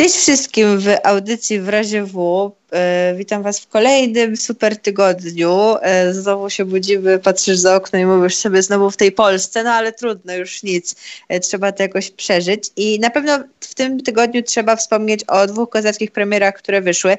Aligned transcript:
Cześć 0.00 0.16
wszystkim 0.16 0.78
w 0.78 0.86
audycji 1.04 1.60
w 1.60 1.68
razie 1.68 2.04
W. 2.04 2.50
E, 2.72 3.14
witam 3.16 3.42
Was 3.42 3.60
w 3.60 3.68
kolejnym 3.68 4.36
super 4.36 4.76
tygodniu. 4.76 5.76
E, 5.82 6.14
znowu 6.14 6.50
się 6.50 6.64
budzimy, 6.64 7.18
patrzysz 7.18 7.58
za 7.58 7.76
okno 7.76 7.98
i 7.98 8.06
mówisz 8.06 8.36
sobie 8.36 8.62
znowu 8.62 8.90
w 8.90 8.96
tej 8.96 9.12
Polsce, 9.12 9.64
no 9.64 9.70
ale 9.70 9.92
trudno, 9.92 10.34
już 10.34 10.62
nic. 10.62 10.96
E, 11.28 11.40
trzeba 11.40 11.72
to 11.72 11.82
jakoś 11.82 12.10
przeżyć. 12.10 12.70
I 12.76 13.00
na 13.00 13.10
pewno 13.10 13.38
w 13.60 13.74
tym 13.74 14.00
tygodniu 14.00 14.42
trzeba 14.42 14.76
wspomnieć 14.76 15.24
o 15.24 15.46
dwóch 15.46 15.70
kozackich 15.70 16.10
premierach, 16.10 16.54
które 16.54 16.80
wyszły. 16.80 17.16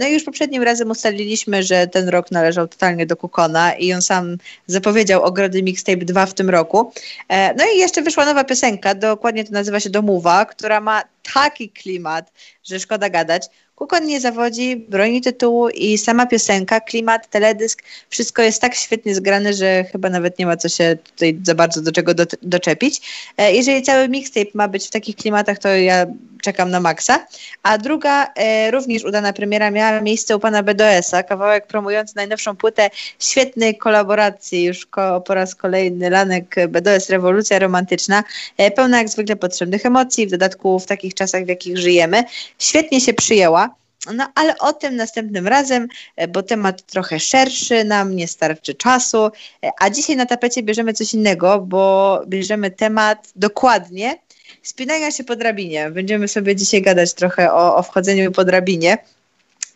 No 0.00 0.06
i 0.06 0.12
już 0.12 0.24
poprzednim 0.24 0.62
razem 0.62 0.90
ustaliliśmy, 0.90 1.62
że 1.62 1.86
ten 1.86 2.08
rok 2.08 2.30
należał 2.30 2.68
totalnie 2.68 3.06
do 3.06 3.16
Kukona 3.16 3.74
i 3.74 3.92
on 3.92 4.02
sam 4.02 4.36
zapowiedział 4.66 5.22
ogrody 5.22 5.62
Mixtape 5.62 6.04
2 6.04 6.26
w 6.26 6.34
tym 6.34 6.50
roku. 6.50 6.92
No 7.30 7.64
i 7.74 7.78
jeszcze 7.78 8.02
wyszła 8.02 8.24
nowa 8.24 8.44
piosenka, 8.44 8.94
dokładnie 8.94 9.44
to 9.44 9.52
nazywa 9.52 9.80
się 9.80 9.90
Domowa, 9.90 10.44
która 10.44 10.80
ma 10.80 11.02
taki 11.34 11.70
klimat, 11.70 12.32
że 12.64 12.80
szkoda 12.80 13.10
gadać. 13.10 13.48
Kukon 13.74 14.06
nie 14.06 14.20
zawodzi, 14.20 14.76
broni 14.76 15.20
tytułu 15.20 15.68
i 15.68 15.98
sama 15.98 16.26
piosenka, 16.26 16.80
klimat, 16.80 17.30
teledysk, 17.30 17.82
wszystko 18.08 18.42
jest 18.42 18.60
tak 18.60 18.74
świetnie 18.74 19.14
zgrane, 19.14 19.52
że 19.52 19.84
chyba 19.84 20.10
nawet 20.10 20.38
nie 20.38 20.46
ma 20.46 20.56
co 20.56 20.68
się 20.68 20.98
tutaj 21.04 21.38
za 21.42 21.54
bardzo 21.54 21.82
do 21.82 21.92
czego 21.92 22.14
do, 22.14 22.26
doczepić. 22.42 23.00
E, 23.36 23.54
jeżeli 23.54 23.82
cały 23.82 24.08
mixtape 24.08 24.50
ma 24.54 24.68
być 24.68 24.86
w 24.86 24.90
takich 24.90 25.16
klimatach, 25.16 25.58
to 25.58 25.68
ja 25.68 26.06
czekam 26.44 26.70
na 26.70 26.80
maksa. 26.80 27.26
A 27.62 27.78
druga, 27.78 28.26
e, 28.34 28.70
również 28.70 29.04
udana 29.04 29.32
premiera 29.32 29.70
miała 29.70 30.00
miejsce 30.00 30.36
u 30.36 30.40
pana 30.40 30.62
BDS-a, 30.62 31.22
kawałek 31.22 31.66
promujący 31.66 32.16
najnowszą 32.16 32.56
płytę 32.56 32.90
świetnej 33.18 33.78
kolaboracji, 33.78 34.64
już 34.64 34.86
ko, 34.86 35.20
po 35.20 35.34
raz 35.34 35.54
kolejny 35.54 36.10
Lanek 36.10 36.56
BDS 36.68 37.10
Rewolucja 37.10 37.58
Romantyczna, 37.58 38.24
e, 38.56 38.70
pełna 38.70 38.98
jak 38.98 39.08
zwykle 39.08 39.36
potrzebnych 39.36 39.86
emocji, 39.86 40.26
w 40.26 40.30
dodatku 40.30 40.78
w 40.78 40.86
takich 40.86 41.14
czasach, 41.14 41.44
w 41.44 41.48
jakich 41.48 41.78
żyjemy. 41.78 42.24
Świetnie 42.58 43.00
się 43.00 43.14
przyjęła. 43.14 43.74
No 44.14 44.28
ale 44.34 44.58
o 44.58 44.72
tym 44.72 44.96
następnym 44.96 45.48
razem, 45.48 45.88
e, 46.16 46.28
bo 46.28 46.42
temat 46.42 46.82
trochę 46.82 47.20
szerszy, 47.20 47.84
nam 47.84 48.16
nie 48.16 48.28
starczy 48.28 48.74
czasu. 48.74 49.26
E, 49.26 49.70
a 49.80 49.90
dzisiaj 49.90 50.16
na 50.16 50.26
tapecie 50.26 50.62
bierzemy 50.62 50.92
coś 50.92 51.14
innego, 51.14 51.58
bo 51.58 52.20
bierzemy 52.26 52.70
temat 52.70 53.32
dokładnie 53.36 54.18
spinania 54.64 55.10
się 55.10 55.24
po 55.24 55.36
drabinie. 55.36 55.90
Będziemy 55.90 56.28
sobie 56.28 56.56
dzisiaj 56.56 56.82
gadać 56.82 57.14
trochę 57.14 57.52
o, 57.52 57.76
o 57.76 57.82
wchodzeniu 57.82 58.32
po 58.32 58.44
drabinie. 58.44 58.98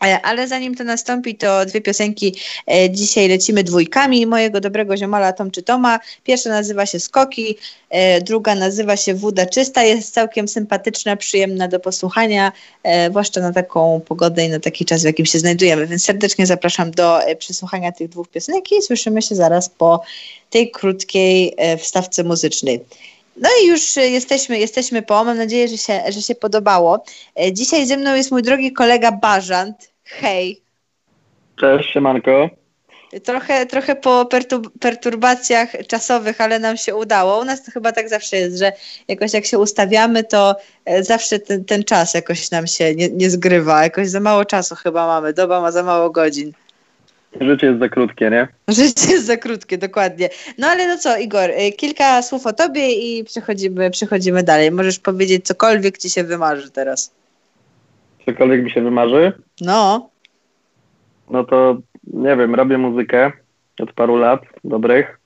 E, 0.04 0.20
ale 0.22 0.48
zanim 0.48 0.74
to 0.74 0.84
nastąpi, 0.84 1.34
to 1.34 1.66
dwie 1.66 1.80
piosenki 1.80 2.34
e, 2.66 2.90
dzisiaj 2.90 3.28
lecimy 3.28 3.64
dwójkami 3.64 4.26
mojego 4.26 4.60
dobrego 4.60 4.96
ziomala 4.96 5.32
Tom 5.32 5.50
czy 5.50 5.62
Toma. 5.62 6.00
Pierwsza 6.24 6.50
nazywa 6.50 6.86
się 6.86 7.00
Skoki, 7.00 7.56
e, 7.90 8.20
druga 8.20 8.54
nazywa 8.54 8.96
się 8.96 9.14
Woda 9.14 9.46
Czysta. 9.46 9.82
Jest 9.82 10.14
całkiem 10.14 10.48
sympatyczna, 10.48 11.16
przyjemna 11.16 11.68
do 11.68 11.80
posłuchania, 11.80 12.52
zwłaszcza 13.10 13.40
na 13.40 13.52
taką 13.52 14.00
pogodę 14.00 14.44
i 14.44 14.48
na 14.48 14.60
taki 14.60 14.84
czas, 14.84 15.02
w 15.02 15.04
jakim 15.04 15.26
się 15.26 15.38
znajdujemy. 15.38 15.86
Więc 15.86 16.04
serdecznie 16.04 16.46
zapraszam 16.46 16.90
do 16.90 17.20
przesłuchania 17.38 17.92
tych 17.92 18.08
dwóch 18.08 18.28
piosenek 18.28 18.72
i 18.72 18.82
słyszymy 18.82 19.22
się 19.22 19.34
zaraz 19.34 19.68
po 19.68 20.02
tej 20.50 20.70
krótkiej 20.70 21.56
wstawce 21.78 22.24
muzycznej. 22.24 22.80
No 23.40 23.48
i 23.62 23.66
już 23.66 23.96
jesteśmy, 23.96 24.58
jesteśmy 24.58 25.02
po. 25.02 25.24
Mam 25.24 25.36
nadzieję, 25.36 25.68
że 25.68 25.78
się, 25.78 26.00
że 26.08 26.22
się 26.22 26.34
podobało. 26.34 27.04
E, 27.40 27.52
dzisiaj 27.52 27.86
ze 27.86 27.96
mną 27.96 28.14
jest 28.14 28.30
mój 28.30 28.42
drogi 28.42 28.72
kolega 28.72 29.12
Bażant. 29.12 29.92
Hej. 30.04 30.62
Cześć, 31.56 31.92
siemanko. 31.92 32.50
Trochę, 33.24 33.66
trochę 33.66 33.96
po 33.96 34.28
perturbacjach 34.80 35.72
czasowych, 35.86 36.40
ale 36.40 36.58
nam 36.58 36.76
się 36.76 36.94
udało. 36.94 37.40
U 37.40 37.44
nas 37.44 37.64
to 37.64 37.70
chyba 37.70 37.92
tak 37.92 38.08
zawsze 38.08 38.36
jest, 38.36 38.58
że 38.58 38.72
jakoś 39.08 39.34
jak 39.34 39.44
się 39.44 39.58
ustawiamy, 39.58 40.24
to 40.24 40.56
e, 40.84 41.04
zawsze 41.04 41.38
ten, 41.38 41.64
ten 41.64 41.84
czas 41.84 42.14
jakoś 42.14 42.50
nam 42.50 42.66
się 42.66 42.94
nie, 42.94 43.08
nie 43.08 43.30
zgrywa. 43.30 43.82
Jakoś 43.82 44.08
za 44.08 44.20
mało 44.20 44.44
czasu 44.44 44.74
chyba 44.74 45.06
mamy. 45.06 45.32
Doba 45.32 45.60
ma 45.60 45.72
za 45.72 45.82
mało 45.82 46.10
godzin. 46.10 46.52
Życie 47.40 47.66
jest 47.66 47.78
za 47.78 47.88
krótkie, 47.88 48.30
nie? 48.30 48.48
Życie 48.68 49.12
jest 49.12 49.26
za 49.26 49.36
krótkie, 49.36 49.78
dokładnie. 49.78 50.28
No 50.58 50.66
ale 50.66 50.88
no 50.88 50.96
co, 50.96 51.18
Igor, 51.18 51.50
y, 51.50 51.72
kilka 51.72 52.22
słów 52.22 52.46
o 52.46 52.52
tobie 52.52 52.92
i 52.92 53.24
przechodzimy, 53.24 53.90
przechodzimy 53.90 54.42
dalej. 54.42 54.70
Możesz 54.70 54.98
powiedzieć 54.98 55.46
cokolwiek 55.46 55.98
ci 55.98 56.10
się 56.10 56.24
wymarzy 56.24 56.70
teraz. 56.70 57.14
Cokolwiek 58.26 58.64
mi 58.64 58.70
się 58.70 58.82
wymarzy? 58.82 59.32
No. 59.60 60.10
No 61.30 61.44
to 61.44 61.76
nie 62.12 62.36
wiem, 62.36 62.54
robię 62.54 62.78
muzykę 62.78 63.32
od 63.80 63.92
paru 63.92 64.16
lat 64.16 64.42
dobrych. 64.64 65.18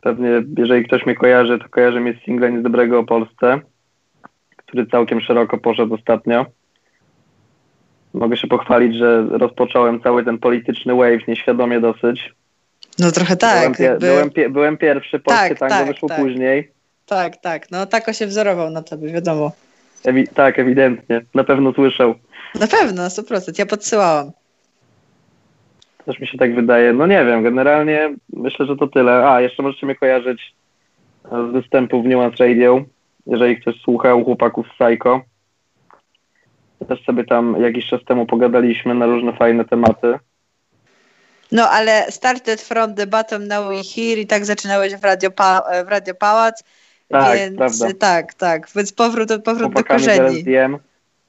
Pewnie, 0.00 0.42
jeżeli 0.58 0.84
ktoś 0.84 1.06
mnie 1.06 1.14
kojarzy, 1.14 1.58
to 1.58 1.68
kojarzy 1.68 2.00
mnie 2.00 2.14
z 2.14 2.24
singlem 2.24 2.54
Nic 2.54 2.62
Dobrego 2.62 2.98
o 2.98 3.04
Polsce, 3.04 3.60
który 4.56 4.86
całkiem 4.86 5.20
szeroko 5.20 5.58
poszedł 5.58 5.94
ostatnio 5.94 6.46
mogę 8.14 8.36
się 8.36 8.46
pochwalić, 8.46 8.96
że 8.96 9.26
rozpocząłem 9.30 10.00
cały 10.00 10.24
ten 10.24 10.38
polityczny 10.38 10.94
wave 10.94 11.28
nieświadomie 11.28 11.80
dosyć. 11.80 12.34
No 12.98 13.12
trochę 13.12 13.36
tak. 13.36 13.60
Byłem, 13.60 13.74
pie- 13.74 13.98
byłem, 14.00 14.30
pie- 14.30 14.50
byłem 14.50 14.76
pierwszy, 14.76 15.18
polskie 15.18 15.48
tak, 15.48 15.58
tango 15.58 15.74
tak, 15.74 15.86
wyszło 15.86 16.08
tak. 16.08 16.18
później. 16.20 16.70
Tak, 17.06 17.36
tak. 17.36 17.70
No 17.70 17.86
tako 17.86 18.12
się 18.12 18.26
wzorował 18.26 18.70
na 18.70 18.82
tobie, 18.82 19.12
wiadomo. 19.12 19.52
Ewi- 20.04 20.28
tak, 20.34 20.58
ewidentnie. 20.58 21.20
Na 21.34 21.44
pewno 21.44 21.72
słyszał. 21.72 22.14
Na 22.60 22.66
pewno, 22.66 23.02
100%. 23.10 23.58
Ja 23.58 23.66
podsyłałam. 23.66 24.30
Też 26.04 26.18
mi 26.20 26.26
się 26.26 26.38
tak 26.38 26.54
wydaje. 26.54 26.92
No 26.92 27.06
nie 27.06 27.24
wiem, 27.24 27.42
generalnie 27.42 28.14
myślę, 28.32 28.66
że 28.66 28.76
to 28.76 28.86
tyle. 28.86 29.30
A, 29.30 29.40
jeszcze 29.40 29.62
możecie 29.62 29.86
mnie 29.86 29.94
kojarzyć 29.94 30.54
z 31.24 31.52
występu 31.52 32.02
w 32.02 32.06
Nuance 32.06 32.46
Radio, 32.48 32.84
jeżeli 33.26 33.60
ktoś 33.60 33.80
słuchał 33.80 34.24
chłopaków 34.24 34.66
z 34.66 34.70
Psycho. 34.70 35.20
Też 36.88 37.04
sobie 37.04 37.24
tam 37.24 37.56
jakiś 37.62 37.86
czas 37.86 38.00
temu 38.08 38.26
pogadaliśmy 38.26 38.94
na 38.94 39.06
różne 39.06 39.32
fajne 39.36 39.64
tematy. 39.64 40.18
No 41.52 41.70
ale 41.70 42.06
started 42.10 42.60
from 42.62 42.94
the 42.94 43.06
bottom, 43.06 43.48
now 43.48 43.68
we 43.68 43.74
here 43.94 44.20
i 44.20 44.26
tak 44.26 44.44
zaczynałeś 44.44 44.94
w 44.94 45.04
Radio, 45.04 45.30
pa- 45.30 45.62
w 45.84 45.88
Radio 45.88 46.14
Pałac. 46.14 46.64
Tak, 47.08 47.38
więc 47.38 47.56
prawda. 47.56 47.86
tak, 47.98 48.34
tak. 48.34 48.68
Więc 48.76 48.92
powrót, 48.92 49.28
powrót 49.28 49.72
do 49.72 49.74
Chłopakami 49.74 50.00
korzeni. 50.00 50.36
LSDM. 50.38 50.78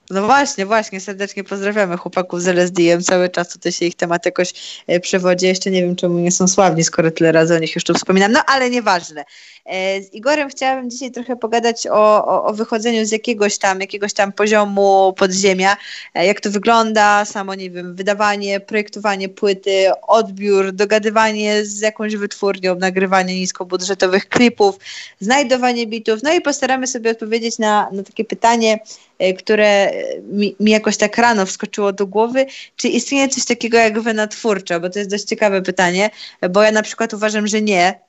No 0.09 0.25
właśnie, 0.25 0.65
właśnie, 0.65 0.99
serdecznie 0.99 1.43
pozdrawiamy 1.43 1.97
chłopaków 1.97 2.41
z 2.41 2.47
LSD-em. 2.47 3.01
Cały 3.01 3.29
czas 3.29 3.49
tutaj 3.49 3.71
się 3.71 3.85
ich 3.85 3.95
temat 3.95 4.25
jakoś 4.25 4.81
e, 4.87 4.99
przewodzi. 4.99 5.45
Jeszcze 5.45 5.71
nie 5.71 5.81
wiem, 5.81 5.95
czemu 5.95 6.19
nie 6.19 6.31
są 6.31 6.47
sławni, 6.47 6.83
skoro 6.83 7.11
tyle 7.11 7.31
razy 7.31 7.55
o 7.55 7.59
nich 7.59 7.75
już 7.75 7.83
tu 7.83 7.93
wspominam. 7.93 8.31
No 8.31 8.39
ale 8.47 8.69
nieważne. 8.69 9.23
E, 9.69 10.01
Z 10.01 10.13
Igorem 10.13 10.49
chciałabym 10.49 10.89
dzisiaj 10.89 11.11
trochę 11.11 11.35
pogadać 11.35 11.87
o, 11.87 12.25
o, 12.25 12.43
o 12.45 12.53
wychodzeniu 12.53 13.05
z 13.05 13.11
jakiegoś 13.11 13.57
tam, 13.57 13.81
jakiegoś 13.81 14.13
tam 14.13 14.31
poziomu 14.31 15.13
podziemia. 15.17 15.77
E, 16.13 16.25
Jak 16.25 16.41
to 16.41 16.51
wygląda, 16.51 17.25
samo, 17.25 17.55
nie 17.55 17.69
wiem, 17.69 17.95
wydawanie, 17.95 18.59
projektowanie 18.59 19.29
płyty, 19.29 19.91
odbiór, 20.07 20.71
dogadywanie 20.71 21.65
z 21.65 21.79
jakąś 21.79 22.15
wytwórnią, 22.15 22.75
nagrywanie 22.75 23.39
niskobudżetowych 23.39 24.29
klipów, 24.29 24.79
znajdowanie 25.19 25.87
bitów. 25.87 26.23
No 26.23 26.33
i 26.33 26.41
postaramy 26.41 26.87
sobie 26.87 27.11
odpowiedzieć 27.11 27.59
na, 27.59 27.89
na 27.91 28.03
takie 28.03 28.25
pytanie, 28.25 28.79
e, 29.19 29.33
które 29.33 29.91
mi, 30.31 30.55
mi 30.59 30.71
jakoś 30.71 30.97
tak 30.97 31.17
rano 31.17 31.45
wskoczyło 31.45 31.93
do 31.93 32.07
głowy, 32.07 32.45
czy 32.75 32.87
istnieje 32.87 33.27
coś 33.29 33.45
takiego 33.45 33.77
jak 33.77 33.99
wena 33.99 34.27
twórcza, 34.27 34.79
bo 34.79 34.89
to 34.89 34.99
jest 34.99 35.11
dość 35.11 35.23
ciekawe 35.23 35.61
pytanie, 35.61 36.09
bo 36.49 36.63
ja 36.63 36.71
na 36.71 36.81
przykład 36.81 37.13
uważam, 37.13 37.47
że 37.47 37.61
nie, 37.61 37.99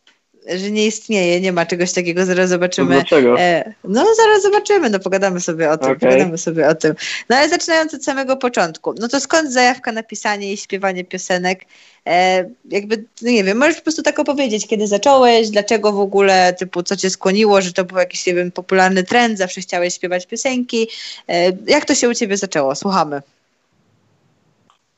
że 0.48 0.70
nie 0.70 0.86
istnieje, 0.86 1.40
nie 1.40 1.52
ma 1.52 1.66
czegoś 1.66 1.92
takiego, 1.92 2.24
zaraz 2.24 2.48
zobaczymy. 2.48 2.94
Dlaczego? 2.94 3.40
E, 3.40 3.74
no 3.84 4.06
zaraz 4.16 4.42
zobaczymy, 4.42 4.90
no 4.90 4.98
pogadamy 4.98 5.40
sobie 5.40 5.70
o 5.70 5.78
tym, 5.78 5.90
Okej. 5.90 5.98
pogadamy 5.98 6.38
sobie 6.38 6.68
o 6.68 6.74
tym. 6.74 6.94
No 7.28 7.36
ale 7.36 7.48
zaczynając 7.48 7.94
od 7.94 8.04
samego 8.04 8.36
początku, 8.36 8.94
no 9.00 9.08
to 9.08 9.20
skąd 9.20 9.52
zajawka 9.52 9.92
na 9.92 10.02
pisanie 10.02 10.52
i 10.52 10.56
śpiewanie 10.56 11.04
piosenek? 11.04 11.64
E, 12.06 12.48
jakby, 12.70 13.04
no 13.22 13.30
nie 13.30 13.44
wiem, 13.44 13.58
możesz 13.58 13.76
po 13.76 13.82
prostu 13.82 14.02
tak 14.02 14.18
opowiedzieć, 14.18 14.66
kiedy 14.66 14.86
zacząłeś, 14.86 15.50
dlaczego 15.50 15.92
w 15.92 16.00
ogóle, 16.00 16.54
typu, 16.58 16.82
co 16.82 16.96
cię 16.96 17.10
skłoniło, 17.10 17.60
że 17.60 17.72
to 17.72 17.84
był 17.84 17.98
jakiś, 17.98 18.26
nie 18.26 18.34
wiem, 18.34 18.50
popularny 18.50 19.02
trend, 19.02 19.38
zawsze 19.38 19.60
chciałeś 19.60 19.94
śpiewać 19.94 20.26
piosenki. 20.26 20.88
E, 21.28 21.52
jak 21.66 21.84
to 21.84 21.94
się 21.94 22.08
u 22.08 22.14
ciebie 22.14 22.36
zaczęło? 22.36 22.75
Słuchamy. 22.75 23.22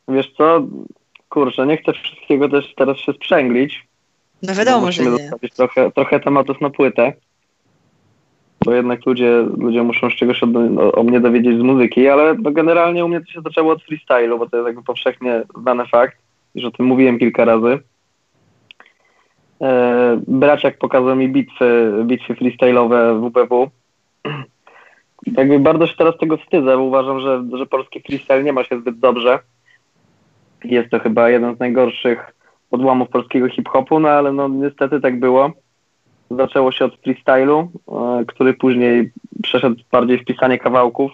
Wiesz 0.08 0.32
co, 0.36 0.66
kurczę, 1.28 1.66
nie 1.66 1.76
chcę 1.76 1.92
wszystkiego 1.92 2.48
też 2.48 2.74
teraz 2.76 2.98
się 2.98 3.12
sprzęglić. 3.12 3.91
No 4.42 4.54
wiadomo, 4.54 4.92
że 4.92 5.02
Musimy 5.02 5.30
nie. 5.42 5.48
trochę, 5.48 5.90
trochę 5.90 6.20
tematów 6.20 6.60
na 6.60 6.70
płytę. 6.70 7.12
Bo 8.64 8.72
jednak 8.72 9.06
ludzie, 9.06 9.46
ludzie 9.58 9.82
muszą 9.82 10.10
z 10.10 10.14
czegoś 10.14 10.42
o, 10.42 10.46
o, 10.78 10.92
o 10.92 11.02
mnie 11.02 11.20
dowiedzieć 11.20 11.58
z 11.58 11.62
muzyki, 11.62 12.08
ale 12.08 12.34
no 12.34 12.50
generalnie 12.50 13.04
u 13.04 13.08
mnie 13.08 13.20
to 13.20 13.26
się 13.26 13.40
zaczęło 13.40 13.72
od 13.72 13.82
freestylu, 13.82 14.38
bo 14.38 14.48
to 14.48 14.56
jest 14.56 14.66
jakby 14.66 14.82
powszechnie 14.82 15.42
znany 15.60 15.86
fakt, 15.86 16.18
już 16.54 16.64
o 16.64 16.70
tym 16.70 16.86
mówiłem 16.86 17.18
kilka 17.18 17.44
razy. 17.44 17.78
E, 19.62 20.20
Braciak 20.26 20.78
pokazał 20.78 21.16
mi 21.16 21.28
bitwy, 21.28 21.92
bitwy 22.04 22.34
freestyle'owe 22.34 23.20
WBW. 23.20 23.70
Jakby 25.36 25.58
bardzo 25.58 25.86
się 25.86 25.96
teraz 25.96 26.18
tego 26.18 26.36
wstydzę, 26.36 26.76
bo 26.76 26.82
uważam, 26.82 27.20
że, 27.20 27.44
że 27.58 27.66
polski 27.66 28.00
freestyle 28.00 28.44
nie 28.44 28.52
ma 28.52 28.64
się 28.64 28.80
zbyt 28.80 28.98
dobrze. 28.98 29.38
Jest 30.64 30.90
to 30.90 31.00
chyba 31.00 31.30
jeden 31.30 31.56
z 31.56 31.58
najgorszych 31.58 32.34
odłamów 32.72 33.08
polskiego 33.08 33.48
hip-hopu, 33.48 34.00
no 34.00 34.08
ale 34.08 34.32
no 34.32 34.48
niestety 34.48 35.00
tak 35.00 35.20
było. 35.20 35.50
Zaczęło 36.30 36.72
się 36.72 36.84
od 36.84 36.96
freestylu, 36.96 37.70
e, 37.88 38.24
który 38.26 38.54
później 38.54 39.12
przeszedł 39.42 39.76
bardziej 39.92 40.18
w 40.18 40.24
pisanie 40.24 40.58
kawałków, 40.58 41.12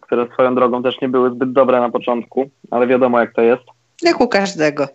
które 0.00 0.26
swoją 0.32 0.54
drogą 0.54 0.82
też 0.82 1.00
nie 1.00 1.08
były 1.08 1.30
zbyt 1.30 1.52
dobre 1.52 1.80
na 1.80 1.90
początku, 1.90 2.50
ale 2.70 2.86
wiadomo 2.86 3.20
jak 3.20 3.34
to 3.34 3.42
jest. 3.42 3.62
Jak 4.02 4.20
u 4.20 4.28
każdego. 4.28 4.88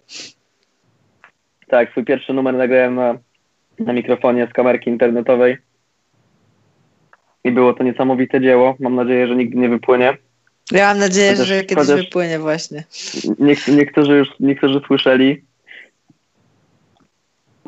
Tak, 1.68 1.92
swój 1.92 2.06
pierwszy 2.06 2.34
numer 2.34 2.54
nagrałem 2.54 2.96
na, 2.96 3.18
na 3.80 3.94
mikrofonie 3.94 4.48
z 4.52 4.54
kamerki 4.54 4.90
internetowej 4.90 5.57
i 7.44 7.52
było 7.52 7.74
to 7.74 7.84
niesamowite 7.84 8.42
dzieło. 8.42 8.75
Mam 8.80 8.96
nadzieję, 8.96 9.28
że 9.28 9.36
nigdy 9.36 9.57
nie 9.57 9.69
wypłynie. 9.69 10.18
Ja 10.72 10.88
mam 10.88 11.00
nadzieję, 11.00 11.31
chociaż, 11.31 11.48
że 11.48 11.63
kiedyś 11.63 11.88
wypłynie 11.88 12.40
właśnie. 12.40 12.84
niektórzy 13.68 14.18
już 14.18 14.28
niektórzy 14.40 14.81
słyszeli, 14.88 15.44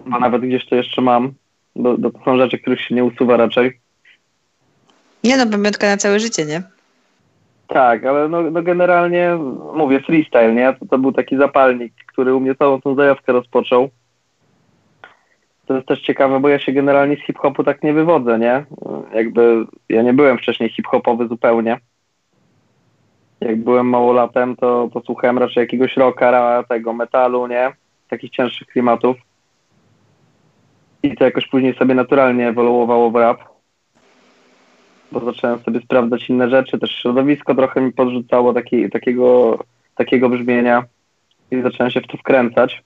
bo 0.07 0.19
nawet 0.19 0.41
gdzieś 0.41 0.65
to 0.65 0.75
jeszcze 0.75 1.01
mam, 1.01 1.33
bo, 1.75 1.97
bo 1.97 2.09
to 2.09 2.19
są 2.25 2.37
rzeczy, 2.37 2.59
których 2.59 2.81
się 2.81 2.95
nie 2.95 3.03
usuwa 3.03 3.37
raczej. 3.37 3.79
Nie 5.23 5.37
no, 5.37 5.47
pamiątka 5.51 5.87
na 5.87 5.97
całe 5.97 6.19
życie, 6.19 6.45
nie? 6.45 6.61
Tak, 7.67 8.05
ale 8.05 8.27
no, 8.27 8.41
no 8.41 8.61
generalnie 8.61 9.37
mówię 9.75 9.99
freestyle, 9.99 10.53
nie? 10.53 10.73
To, 10.79 10.85
to 10.85 10.97
był 10.97 11.11
taki 11.11 11.37
zapalnik, 11.37 11.93
który 12.07 12.35
u 12.35 12.39
mnie 12.39 12.55
całą 12.55 12.81
tą 12.81 12.95
zajawkę 12.95 13.33
rozpoczął. 13.33 13.89
To 15.65 15.75
jest 15.75 15.87
też 15.87 16.01
ciekawe, 16.01 16.39
bo 16.39 16.49
ja 16.49 16.59
się 16.59 16.71
generalnie 16.71 17.15
z 17.15 17.25
hip-hopu 17.25 17.63
tak 17.63 17.83
nie 17.83 17.93
wywodzę, 17.93 18.39
nie? 18.39 18.65
Jakby 19.13 19.65
ja 19.89 20.01
nie 20.01 20.13
byłem 20.13 20.37
wcześniej 20.37 20.69
hip-hopowy 20.69 21.27
zupełnie. 21.27 21.79
Jak 23.41 23.63
byłem 23.63 23.89
małolatem, 23.89 24.55
to, 24.55 24.89
to 24.93 25.01
słuchałem 25.01 25.37
raczej 25.37 25.61
jakiegoś 25.61 25.97
rocka, 25.97 26.63
tego 26.69 26.93
metalu, 26.93 27.47
nie? 27.47 27.71
Takich 28.09 28.31
cięższych 28.31 28.67
klimatów. 28.67 29.17
I 31.03 31.15
to 31.15 31.23
jakoś 31.23 31.47
później 31.47 31.75
sobie 31.75 31.95
naturalnie 31.95 32.47
ewoluowało 32.47 33.11
w 33.11 33.15
rap 33.15 33.57
bo 35.11 35.19
zacząłem 35.19 35.59
sobie 35.63 35.81
sprawdzać 35.81 36.29
inne 36.29 36.49
rzeczy, 36.49 36.79
też 36.79 36.91
środowisko 36.91 37.55
trochę 37.55 37.81
mi 37.81 37.91
podrzucało 37.91 38.53
taki, 38.53 38.89
takiego, 38.89 39.59
takiego 39.95 40.29
brzmienia 40.29 40.83
i 41.51 41.61
zacząłem 41.61 41.91
się 41.91 42.01
w 42.01 42.07
to 42.07 42.17
wkręcać. 42.17 42.83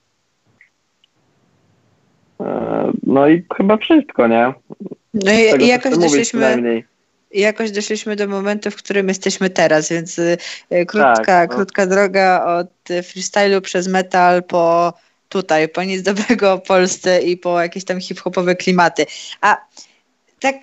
E, 2.40 2.92
no 3.02 3.28
i 3.28 3.44
chyba 3.56 3.76
wszystko, 3.76 4.26
nie? 4.26 4.52
No 5.14 5.32
i, 5.32 5.62
i 5.62 5.66
jakoś 5.66 5.98
doszliśmy, 5.98 6.82
jakoś 7.34 7.70
doszliśmy 7.70 8.16
do 8.16 8.28
momentu, 8.28 8.70
w 8.70 8.76
którym 8.76 9.08
jesteśmy 9.08 9.50
teraz, 9.50 9.90
więc 9.90 10.18
y, 10.18 10.36
krótka, 10.86 11.22
tak, 11.26 11.50
no. 11.50 11.56
krótka 11.56 11.86
droga 11.86 12.44
od 12.44 12.88
freestylu 13.02 13.60
przez 13.60 13.88
metal 13.88 14.42
po 14.42 14.92
tutaj, 15.32 15.68
po 15.68 15.82
nic 15.82 16.02
dobrego 16.02 16.56
w 16.56 16.62
Polsce 16.62 17.22
i 17.22 17.36
po 17.36 17.60
jakieś 17.60 17.84
tam 17.84 18.00
hip-hopowe 18.00 18.54
klimaty. 18.54 19.06
A 19.40 19.56
tak 20.40 20.56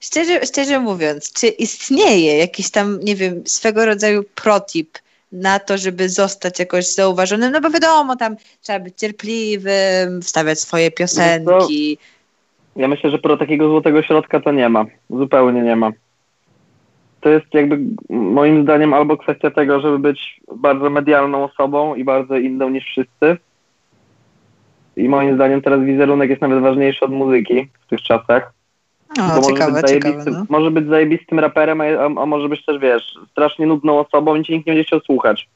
szczerze, 0.00 0.46
szczerze 0.46 0.80
mówiąc, 0.80 1.32
czy 1.32 1.46
istnieje 1.46 2.38
jakiś 2.38 2.70
tam, 2.70 3.00
nie 3.00 3.16
wiem, 3.16 3.42
swego 3.46 3.86
rodzaju 3.86 4.24
protip 4.34 4.98
na 5.32 5.58
to, 5.58 5.78
żeby 5.78 6.08
zostać 6.08 6.58
jakoś 6.58 6.86
zauważonym? 6.86 7.52
No 7.52 7.60
bo 7.60 7.70
wiadomo, 7.70 8.16
tam 8.16 8.36
trzeba 8.62 8.80
być 8.80 8.98
cierpliwym, 8.98 10.22
wstawiać 10.22 10.60
swoje 10.60 10.90
piosenki. 10.90 11.98
No 12.76 12.82
ja 12.82 12.88
myślę, 12.88 13.10
że 13.10 13.18
pro 13.18 13.36
takiego 13.36 13.68
złotego 13.68 14.02
środka 14.02 14.40
to 14.40 14.52
nie 14.52 14.68
ma. 14.68 14.84
Zupełnie 15.10 15.62
nie 15.62 15.76
ma. 15.76 15.90
To 17.20 17.28
jest 17.28 17.46
jakby 17.54 17.78
moim 18.10 18.62
zdaniem 18.62 18.94
albo 18.94 19.16
kwestia 19.16 19.50
tego, 19.50 19.80
żeby 19.80 19.98
być 19.98 20.40
bardzo 20.56 20.90
medialną 20.90 21.44
osobą 21.44 21.94
i 21.94 22.04
bardzo 22.04 22.36
inną 22.36 22.70
niż 22.70 22.84
wszyscy. 22.84 23.36
I 24.96 25.08
moim 25.08 25.34
zdaniem 25.34 25.62
teraz 25.62 25.80
wizerunek 25.80 26.30
jest 26.30 26.42
nawet 26.42 26.60
ważniejszy 26.60 27.04
od 27.04 27.10
muzyki 27.10 27.68
w 27.86 27.90
tych 27.90 28.02
czasach. 28.02 28.52
O, 29.20 29.40
Bo 29.40 29.46
ciekawe, 29.46 29.72
może, 29.72 29.82
być 29.82 29.90
ciekawe, 29.90 30.30
no. 30.30 30.46
może 30.48 30.70
być 30.70 30.88
zajebistym 30.88 31.38
raperem, 31.38 31.80
a, 31.80 31.84
a, 32.22 32.26
może 32.26 32.48
być 32.48 32.64
też, 32.64 32.78
wiesz, 32.78 33.14
strasznie 33.30 33.66
nudną 33.66 33.98
osobą 33.98 34.34
i 34.34 34.44
ci 34.44 34.52
nikt 34.52 34.66
nie 34.66 34.72
będzie 34.72 34.86
chciał 34.86 35.00
słuchać. 35.00 35.48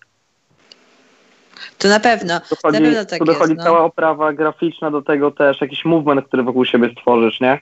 To 1.79 1.89
na 1.89 2.01
pewno. 2.01 2.41
Tu 2.41 2.55
dochodzi, 2.55 2.83
na 2.83 2.89
pewno 2.89 3.05
tak 3.05 3.19
tu 3.19 3.25
dochodzi 3.25 3.53
jest, 3.53 3.59
no. 3.59 3.65
cała 3.65 3.81
oprawa 3.81 4.33
graficzna 4.33 4.91
do 4.91 5.03
tego 5.03 5.31
też, 5.31 5.61
jakiś 5.61 5.85
movement, 5.85 6.27
który 6.27 6.43
wokół 6.43 6.65
siebie 6.65 6.91
stworzysz, 6.93 7.41
nie? 7.41 7.59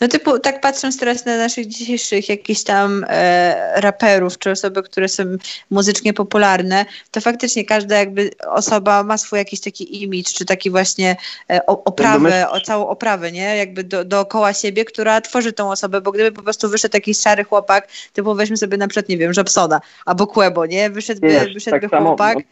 No 0.00 0.08
typu, 0.08 0.38
tak 0.38 0.60
patrząc 0.60 0.98
teraz 0.98 1.24
na 1.24 1.36
naszych 1.36 1.66
dzisiejszych 1.66 2.28
jakichś 2.28 2.62
tam 2.62 3.04
e, 3.08 3.80
raperów, 3.80 4.38
czy 4.38 4.50
osoby, 4.50 4.82
które 4.82 5.08
są 5.08 5.24
muzycznie 5.70 6.12
popularne, 6.12 6.86
to 7.10 7.20
faktycznie 7.20 7.64
każda 7.64 7.96
jakby 7.96 8.30
osoba 8.48 9.02
ma 9.02 9.18
swój 9.18 9.38
jakiś 9.38 9.60
taki 9.60 10.02
image, 10.02 10.30
czy 10.34 10.44
taki 10.44 10.70
właśnie 10.70 11.16
e, 11.50 11.66
oprawę, 11.66 12.50
o 12.50 12.60
całą 12.60 12.88
oprawę, 12.88 13.32
nie? 13.32 13.56
Jakby 13.56 13.84
do, 13.84 14.04
dookoła 14.04 14.52
siebie, 14.52 14.84
która 14.84 15.20
tworzy 15.20 15.52
tą 15.52 15.70
osobę, 15.70 16.00
bo 16.00 16.12
gdyby 16.12 16.32
po 16.32 16.42
prostu 16.42 16.68
wyszedł 16.68 16.96
jakiś 16.96 17.18
szary 17.18 17.44
chłopak, 17.44 17.88
typu 18.12 18.34
weźmy 18.34 18.56
sobie 18.56 18.76
na 18.76 18.88
przykład, 18.88 19.08
nie 19.08 19.18
wiem, 19.18 19.32
Jobsona, 19.36 19.80
albo 20.06 20.26
Quebo, 20.26 20.66
nie? 20.66 20.90
Wyszedłby, 20.90 21.28
Wiesz, 21.28 21.54
wyszedłby 21.54 21.88
tak 21.88 22.02
chłopak. 22.02 22.34
Samo, 22.34 22.44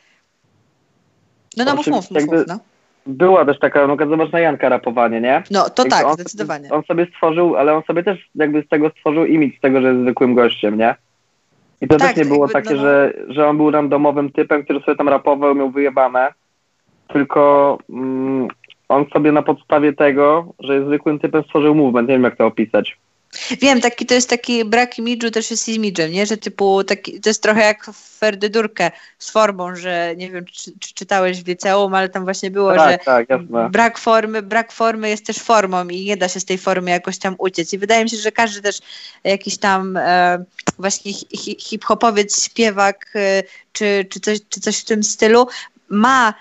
no, 1.56 1.64
no, 1.64 1.70
no 1.70 1.76
mów, 1.76 1.86
mów, 1.86 2.10
mów, 2.10 2.26
mów, 2.26 2.46
no 2.46 2.58
była 3.06 3.44
też 3.44 3.58
taka, 3.58 3.86
no 3.86 3.96
zobacz 4.10 4.32
na 4.32 4.40
Janka 4.40 4.68
rapowanie, 4.68 5.20
nie? 5.20 5.42
No 5.50 5.70
to 5.70 5.84
tak, 5.84 6.06
on, 6.06 6.14
zdecydowanie. 6.14 6.70
On 6.70 6.82
sobie 6.82 7.06
stworzył, 7.06 7.56
ale 7.56 7.74
on 7.74 7.82
sobie 7.82 8.02
też 8.02 8.28
jakby 8.34 8.62
z 8.62 8.68
tego 8.68 8.90
stworzył 8.90 9.26
imidż 9.26 9.58
z 9.58 9.60
tego, 9.60 9.80
że 9.80 9.88
jest 9.88 10.00
zwykłym 10.00 10.34
gościem, 10.34 10.78
nie? 10.78 10.94
I 11.80 11.88
to 11.88 11.96
tak, 11.96 12.08
też 12.08 12.16
nie 12.16 12.24
było 12.24 12.44
jakby, 12.44 12.52
takie, 12.52 12.74
no, 12.74 12.76
no. 12.76 12.82
Że, 12.82 13.12
że 13.28 13.48
on 13.48 13.56
był 13.56 13.70
randomowym 13.70 14.32
typem, 14.32 14.64
który 14.64 14.80
sobie 14.80 14.96
tam 14.96 15.08
rapował, 15.08 15.54
miał 15.54 15.70
wyjebane, 15.70 16.32
tylko 17.08 17.78
mm, 17.90 18.48
on 18.88 19.06
sobie 19.12 19.32
na 19.32 19.42
podstawie 19.42 19.92
tego, 19.92 20.52
że 20.58 20.74
jest 20.74 20.86
zwykłym 20.86 21.18
typem 21.18 21.42
stworzył 21.42 21.74
movement, 21.74 22.08
nie 22.08 22.14
wiem 22.14 22.24
jak 22.24 22.36
to 22.36 22.46
opisać. 22.46 22.98
Wiem, 23.60 23.80
taki 23.80 24.06
to 24.06 24.14
jest 24.14 24.30
taki 24.30 24.64
brak 24.64 24.98
imidżu 24.98 25.30
też 25.30 25.50
jest 25.50 25.68
imidżem, 25.68 26.12
nie? 26.12 26.26
Że 26.26 26.36
typu 26.36 26.84
taki, 26.84 27.20
to 27.20 27.30
jest 27.30 27.42
trochę 27.42 27.60
jak 27.60 27.90
Ferdydurkę 28.18 28.90
z 29.18 29.30
formą, 29.30 29.76
że 29.76 30.14
nie 30.16 30.30
wiem, 30.30 30.44
czy, 30.44 30.72
czy, 30.80 30.94
czytałeś 30.94 31.42
w 31.42 31.48
liceum, 31.48 31.94
ale 31.94 32.08
tam 32.08 32.24
właśnie 32.24 32.50
było, 32.50 32.74
tak, 32.74 32.90
że 32.90 32.98
tak, 32.98 33.26
brak 33.70 33.98
formy, 33.98 34.42
brak 34.42 34.72
formy 34.72 35.08
jest 35.08 35.26
też 35.26 35.38
formą 35.38 35.88
i 35.88 36.04
nie 36.04 36.16
da 36.16 36.28
się 36.28 36.40
z 36.40 36.44
tej 36.44 36.58
formy 36.58 36.90
jakoś 36.90 37.18
tam 37.18 37.34
uciec. 37.38 37.72
I 37.72 37.78
wydaje 37.78 38.04
mi 38.04 38.10
się, 38.10 38.16
że 38.16 38.32
każdy 38.32 38.62
też 38.62 38.78
jakiś 39.24 39.58
tam 39.58 39.96
e, 39.96 40.44
właśnie 40.78 41.12
hip-hopowiec, 41.58 42.44
śpiewak 42.44 43.12
e, 43.14 43.42
czy, 43.72 44.06
czy, 44.10 44.20
coś, 44.20 44.38
czy 44.48 44.60
coś 44.60 44.78
w 44.78 44.84
tym 44.84 45.02
stylu 45.02 45.46
ma 45.88 46.34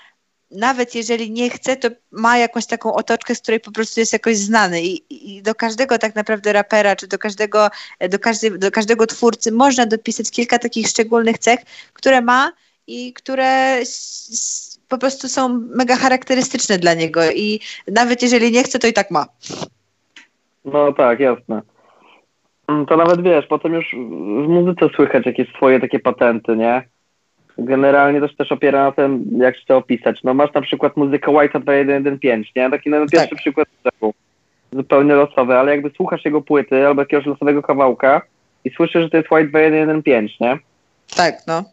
nawet 0.52 0.96
jeżeli 0.96 1.32
nie 1.32 1.50
chce, 1.50 1.76
to 1.76 1.88
ma 2.12 2.38
jakąś 2.38 2.66
taką 2.66 2.94
otoczkę, 2.94 3.36
z 3.36 3.42
której 3.42 3.60
po 3.60 3.72
prostu 3.72 4.00
jest 4.00 4.14
jakoś 4.14 4.38
znany 4.38 4.82
I, 4.82 5.04
i, 5.10 5.42
do 5.42 5.56
każdego 5.56 5.98
tak 5.98 6.16
naprawdę 6.16 6.54
rapera, 6.54 6.96
czy 6.96 7.08
do 7.08 7.18
każdego, 7.18 7.68
do, 8.10 8.20
każdej, 8.20 8.60
do 8.60 8.72
każdego 8.72 9.08
twórcy 9.08 9.52
można 9.52 9.86
dopisać 9.86 10.32
kilka 10.32 10.60
takich 10.60 10.88
szczególnych 10.88 11.38
cech, 11.38 11.60
które 11.94 12.22
ma 12.22 12.52
i 12.88 13.14
które 13.14 13.80
po 14.90 14.98
prostu 14.98 15.28
są 15.28 15.50
mega 15.76 15.96
charakterystyczne 15.96 16.78
dla 16.78 16.94
niego 16.94 17.22
i 17.32 17.60
nawet 17.88 18.22
jeżeli 18.22 18.52
nie 18.52 18.64
chce, 18.64 18.80
to 18.80 18.88
i 18.88 18.94
tak 18.94 19.12
ma. 19.12 19.26
No 20.66 20.94
tak, 20.94 21.20
jasne. 21.20 21.62
To 22.88 22.98
nawet 22.98 23.22
wiesz, 23.22 23.46
potem 23.48 23.74
już 23.74 23.86
w 24.46 24.48
muzyce 24.48 24.90
słychać 24.96 25.26
jakieś 25.26 25.50
swoje 25.50 25.80
takie 25.80 26.00
patenty, 26.00 26.56
nie? 26.56 26.84
Generalnie 27.66 28.22
też 28.22 28.36
też 28.36 28.52
opiera 28.52 28.84
na 28.84 28.92
tym, 28.92 29.26
jak 29.38 29.56
to 29.68 29.78
opisać. 29.78 30.24
No 30.24 30.34
masz 30.34 30.54
na 30.54 30.62
przykład 30.62 30.98
muzykę 30.98 31.32
White'a 31.32 31.62
2115, 31.62 32.52
nie? 32.56 32.70
Taki 32.70 32.90
no, 32.90 32.98
pierwszy 33.12 33.30
tak. 33.30 33.40
przykład 33.40 33.68
zupełnie 34.72 35.16
losowy, 35.16 35.58
ale 35.58 35.72
jakby 35.72 35.90
słuchasz 35.90 36.26
jego 36.26 36.42
płyty 36.42 36.88
albo 36.88 37.02
jakiegoś 37.02 37.26
losowego 37.26 37.62
kawałka 37.62 38.22
i 38.66 38.70
słyszysz, 38.70 39.04
że 39.04 39.10
to 39.10 39.18
jest 39.18 39.32
White 39.32 39.50
2115, 39.50 40.36
nie? 40.40 40.58
Tak, 41.16 41.36
no. 41.48 41.64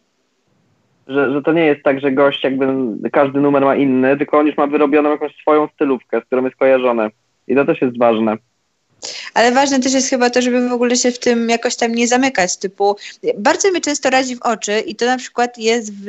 Że, 1.09 1.33
że 1.33 1.43
to 1.43 1.53
nie 1.53 1.67
jest 1.67 1.83
tak, 1.83 2.01
że 2.01 2.13
gość 2.13 2.45
jakby 2.45 2.67
każdy 3.13 3.41
numer 3.41 3.65
ma 3.65 3.77
inny, 3.77 4.17
tylko 4.17 4.39
on 4.39 4.47
już 4.47 4.57
ma 4.57 4.67
wyrobioną 4.67 5.11
jakąś 5.11 5.37
swoją 5.37 5.69
stylówkę, 5.69 6.21
z 6.21 6.25
którą 6.25 6.45
jest 6.45 6.57
kojarzony. 6.57 7.11
I 7.49 7.55
to 7.55 7.65
też 7.65 7.83
jest 7.83 7.99
ważne. 7.99 8.37
Ale 9.35 9.53
ważne 9.53 9.81
też 9.81 9.93
jest 9.93 10.11
chyba 10.11 10.31
to, 10.31 10.43
żeby 10.43 10.69
w 10.69 10.73
ogóle 10.73 10.97
się 10.97 11.13
w 11.13 11.19
tym 11.19 11.51
jakoś 11.51 11.77
tam 11.77 11.95
nie 11.95 12.09
zamykać. 12.09 12.57
Typu, 12.57 12.97
bardzo 13.39 13.73
mi 13.73 13.81
często 13.81 14.11
razi 14.11 14.37
w 14.37 14.43
oczy 14.43 14.81
i 14.81 14.95
to 14.95 15.07
na 15.07 15.17
przykład 15.17 15.59
jest 15.59 15.93
w 15.93 16.09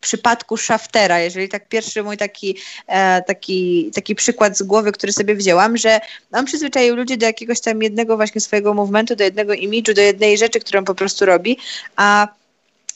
przypadku 0.00 0.56
Shaftera, 0.56 1.20
jeżeli 1.20 1.48
tak 1.48 1.68
pierwszy 1.68 2.02
mój 2.02 2.16
taki, 2.16 2.56
e, 2.86 3.22
taki, 3.22 3.90
taki 3.94 4.14
przykład 4.14 4.58
z 4.58 4.62
głowy, 4.62 4.92
który 4.92 5.12
sobie 5.12 5.34
wzięłam, 5.34 5.76
że 5.76 6.00
on 6.32 6.44
przyzwyczaił 6.44 6.96
ludzi 6.96 7.18
do 7.18 7.26
jakiegoś 7.26 7.60
tam 7.60 7.82
jednego 7.82 8.16
właśnie 8.16 8.40
swojego 8.40 8.74
movementu, 8.74 9.16
do 9.16 9.24
jednego 9.24 9.54
imidżu, 9.54 9.94
do 9.94 10.02
jednej 10.02 10.38
rzeczy, 10.38 10.60
którą 10.60 10.84
po 10.84 10.94
prostu 10.94 11.26
robi, 11.26 11.58
a 11.96 12.28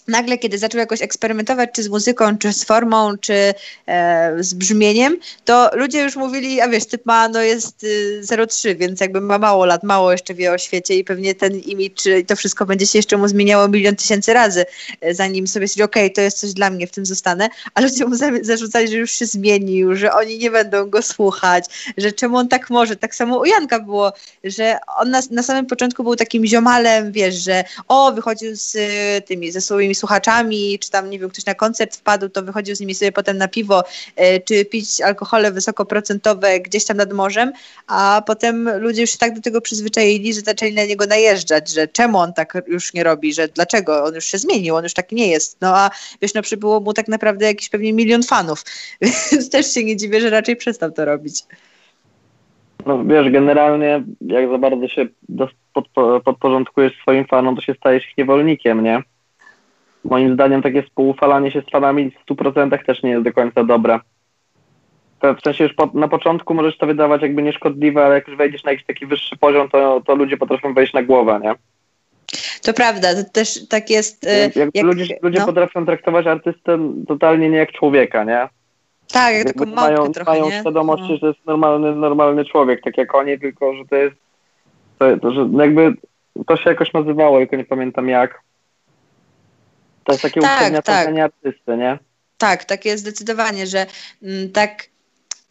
nagle, 0.09 0.39
kiedy 0.39 0.59
zaczął 0.59 0.79
jakoś 0.79 1.03
eksperymentować, 1.03 1.71
czy 1.73 1.83
z 1.83 1.89
muzyką, 1.89 2.39
czy 2.39 2.53
z 2.53 2.65
formą, 2.65 3.19
czy 3.19 3.55
e, 3.87 4.37
z 4.41 4.55
brzmieniem, 4.55 5.17
to 5.45 5.71
ludzie 5.73 6.03
już 6.03 6.17
mówili, 6.17 6.61
a 6.61 6.69
wiesz, 6.69 6.87
typ 6.87 7.07
ma, 7.07 7.29
no 7.29 7.43
jest 7.43 7.85
y, 7.85 8.47
03, 8.49 8.75
więc 8.75 9.01
jakby 9.01 9.21
ma 9.21 9.39
mało 9.39 9.65
lat, 9.65 9.83
mało 9.83 10.13
jeszcze 10.13 10.35
wie 10.35 10.53
o 10.53 10.59
świecie 10.59 10.95
i 10.95 11.05
pewnie 11.05 11.35
ten 11.35 11.59
imidż 11.59 12.07
i 12.07 12.25
to 12.27 12.37
wszystko 12.37 12.67
będzie 12.67 12.87
się 12.87 12.99
jeszcze 12.99 13.17
mu 13.17 13.29
zmieniało 13.29 13.69
milion 13.69 13.97
tysięcy 13.97 14.33
razy, 14.33 14.65
e, 15.01 15.15
zanim 15.15 15.47
sobie 15.47 15.69
stwierdzi, 15.69 15.85
okej, 15.85 16.05
okay, 16.05 16.15
to 16.15 16.21
jest 16.21 16.39
coś 16.39 16.53
dla 16.53 16.71
mnie, 16.71 16.87
w 16.87 16.91
tym 16.91 17.07
zostanę, 17.07 17.49
a 17.75 17.81
ludzie 17.81 18.07
mu 18.07 18.17
zarzucali, 18.43 18.89
że 18.89 18.97
już 18.97 19.11
się 19.11 19.27
zmienił, 19.27 19.97
że 19.97 20.13
oni 20.13 20.39
nie 20.39 20.51
będą 20.51 20.91
go 20.91 21.03
słuchać, 21.03 21.65
że 21.97 22.13
czemu 22.13 22.37
on 22.37 22.49
tak 22.49 22.71
może. 22.71 22.97
Tak 22.97 23.15
samo 23.15 23.39
u 23.39 23.45
Janka 23.45 23.81
było, 23.81 24.13
że 24.45 24.79
on 24.97 25.11
na, 25.11 25.21
na 25.31 25.43
samym 25.43 25.67
początku 25.67 26.03
był 26.03 26.17
takim 26.17 26.47
ziomalem, 26.47 27.13
wiesz, 27.13 27.35
że 27.35 27.65
o, 27.89 28.13
wychodził 28.13 28.57
z 28.57 28.75
y, 28.75 29.23
tymi, 29.27 29.53
ze 29.53 29.61
słuchaczami, 29.95 30.79
czy 30.79 30.91
tam, 30.91 31.11
nie 31.11 31.19
wiem, 31.19 31.31
ktoś 31.31 31.47
na 31.47 31.55
koncert 31.55 31.97
wpadł, 31.97 32.29
to 32.29 32.43
wychodził 32.43 32.75
z 32.77 32.81
nimi 32.81 32.95
sobie 32.95 33.13
potem 33.13 33.39
na 33.39 33.49
piwo, 33.49 33.83
e, 34.17 34.41
czy 34.41 34.65
pić 34.65 35.01
alkohole 35.01 35.53
wysokoprocentowe 35.53 36.61
gdzieś 36.61 36.85
tam 36.85 36.97
nad 36.97 37.13
morzem, 37.13 37.53
a 37.87 38.23
potem 38.27 38.69
ludzie 38.79 39.01
już 39.01 39.11
się 39.11 39.19
tak 39.19 39.35
do 39.35 39.41
tego 39.41 39.61
przyzwyczaili, 39.61 40.35
że 40.35 40.41
zaczęli 40.41 40.75
na 40.75 40.85
niego 40.85 41.07
najeżdżać, 41.07 41.71
że 41.71 41.89
czemu 41.89 42.19
on 42.19 42.33
tak 42.33 42.63
już 42.67 42.95
nie 42.95 43.05
robi, 43.05 43.35
że 43.35 43.49
dlaczego, 43.49 44.05
on 44.05 44.15
już 44.15 44.25
się 44.25 44.39
zmienił, 44.39 44.77
on 44.77 44.85
już 44.85 44.95
tak 44.95 45.13
nie 45.13 45.29
jest. 45.29 45.61
No 45.61 45.77
a 45.77 45.91
wiesz, 46.23 46.35
no 46.35 46.43
przybyło 46.43 46.81
mu 46.81 46.93
tak 46.93 47.09
naprawdę 47.09 47.47
jakiś 47.47 47.69
pewnie 47.69 47.93
milion 47.93 48.23
fanów, 48.23 48.65
więc 49.33 49.51
też 49.51 49.75
się 49.75 49.85
nie 49.85 49.97
dziwię, 49.97 50.21
że 50.21 50.31
raczej 50.31 50.57
przestał 50.57 50.93
to 50.93 51.05
robić. 51.05 51.43
No 52.87 53.05
wiesz, 53.05 53.31
generalnie 53.31 54.05
jak 54.21 54.49
za 54.49 54.59
bardzo 54.59 54.89
się 54.89 55.07
podporządkujesz 56.25 56.93
swoim 57.03 57.25
fanom, 57.25 57.57
to 57.57 57.63
się 57.63 57.75
stajesz 57.75 58.09
ich 58.09 58.19
niewolnikiem, 58.19 58.85
nie? 58.85 59.03
Moim 60.05 60.35
zdaniem 60.35 60.63
takie 60.63 60.83
współufalanie 60.83 61.51
się 61.51 61.63
z 61.63 61.71
fanami 61.71 62.11
w 62.11 62.33
100% 62.33 62.85
też 62.87 63.03
nie 63.03 63.11
jest 63.11 63.25
do 63.25 63.33
końca 63.33 63.65
dobre. 63.65 64.01
W 65.23 65.41
sensie 65.45 65.65
już 65.65 65.75
po, 65.75 65.91
na 65.95 66.09
początku 66.09 66.55
możesz 66.55 66.79
to 66.79 66.87
wydawać 66.87 67.23
jakby 67.23 67.43
nieszkodliwe, 67.43 68.05
ale 68.05 68.15
jak 68.15 68.29
już 68.29 68.37
wejdziesz 68.37 68.65
na 68.65 68.71
jakiś 68.71 68.87
taki 68.87 69.07
wyższy 69.07 69.37
poziom, 69.37 69.69
to, 69.69 70.03
to 70.07 70.15
ludzie 70.15 70.37
potrafią 70.37 70.75
wejść 70.75 70.93
na 70.93 71.03
głowę, 71.03 71.41
nie? 71.43 71.55
To 72.63 72.73
prawda, 72.73 73.15
to 73.15 73.31
też 73.33 73.69
tak 73.69 73.91
jest. 73.91 74.25
Y, 74.25 74.53
jak, 74.57 74.75
jak 74.75 74.87
ludzie, 74.87 75.19
ludzie 75.23 75.39
no. 75.39 75.47
potrafią 75.47 75.87
traktować 75.87 76.27
artystę 76.27 76.79
totalnie 77.09 77.51
nie 77.51 77.59
jak 77.59 77.73
człowieka, 77.73 78.25
nie? 78.25 78.49
Tak, 79.13 79.35
jak 79.35 79.53
taką 79.53 79.67
mają, 79.67 80.13
trochę, 80.13 80.31
mają 80.31 80.45
nie? 80.45 80.61
świadomość, 80.61 81.03
no. 81.03 81.09
że 81.09 81.19
to 81.19 81.27
jest 81.27 81.47
normalny, 81.47 81.95
normalny 81.95 82.45
człowiek, 82.45 82.81
tak 82.83 82.99
jak 82.99 83.15
oni, 83.15 83.39
tylko 83.39 83.75
że 83.75 83.85
to 83.91 83.97
jest 83.97 84.17
to, 84.99 85.17
to, 85.17 85.31
że 85.31 85.49
jakby 85.53 85.95
to 86.47 86.57
się 86.57 86.71
jakoś 86.71 86.93
nazywało, 86.93 87.39
tylko 87.39 87.57
nie 87.57 87.65
pamiętam 87.65 88.09
jak 88.09 88.44
to 90.05 90.13
jest 90.13 90.23
takie 90.23 90.41
tak, 90.41 90.59
uprzedmiotowienie 90.59 91.23
tak. 91.23 91.33
artysty, 91.35 91.77
nie? 91.77 91.99
Tak, 92.39 92.65
takie 92.65 92.99
zdecydowanie, 92.99 93.67
że 93.67 93.87
mm, 94.23 94.53
tak 94.53 94.89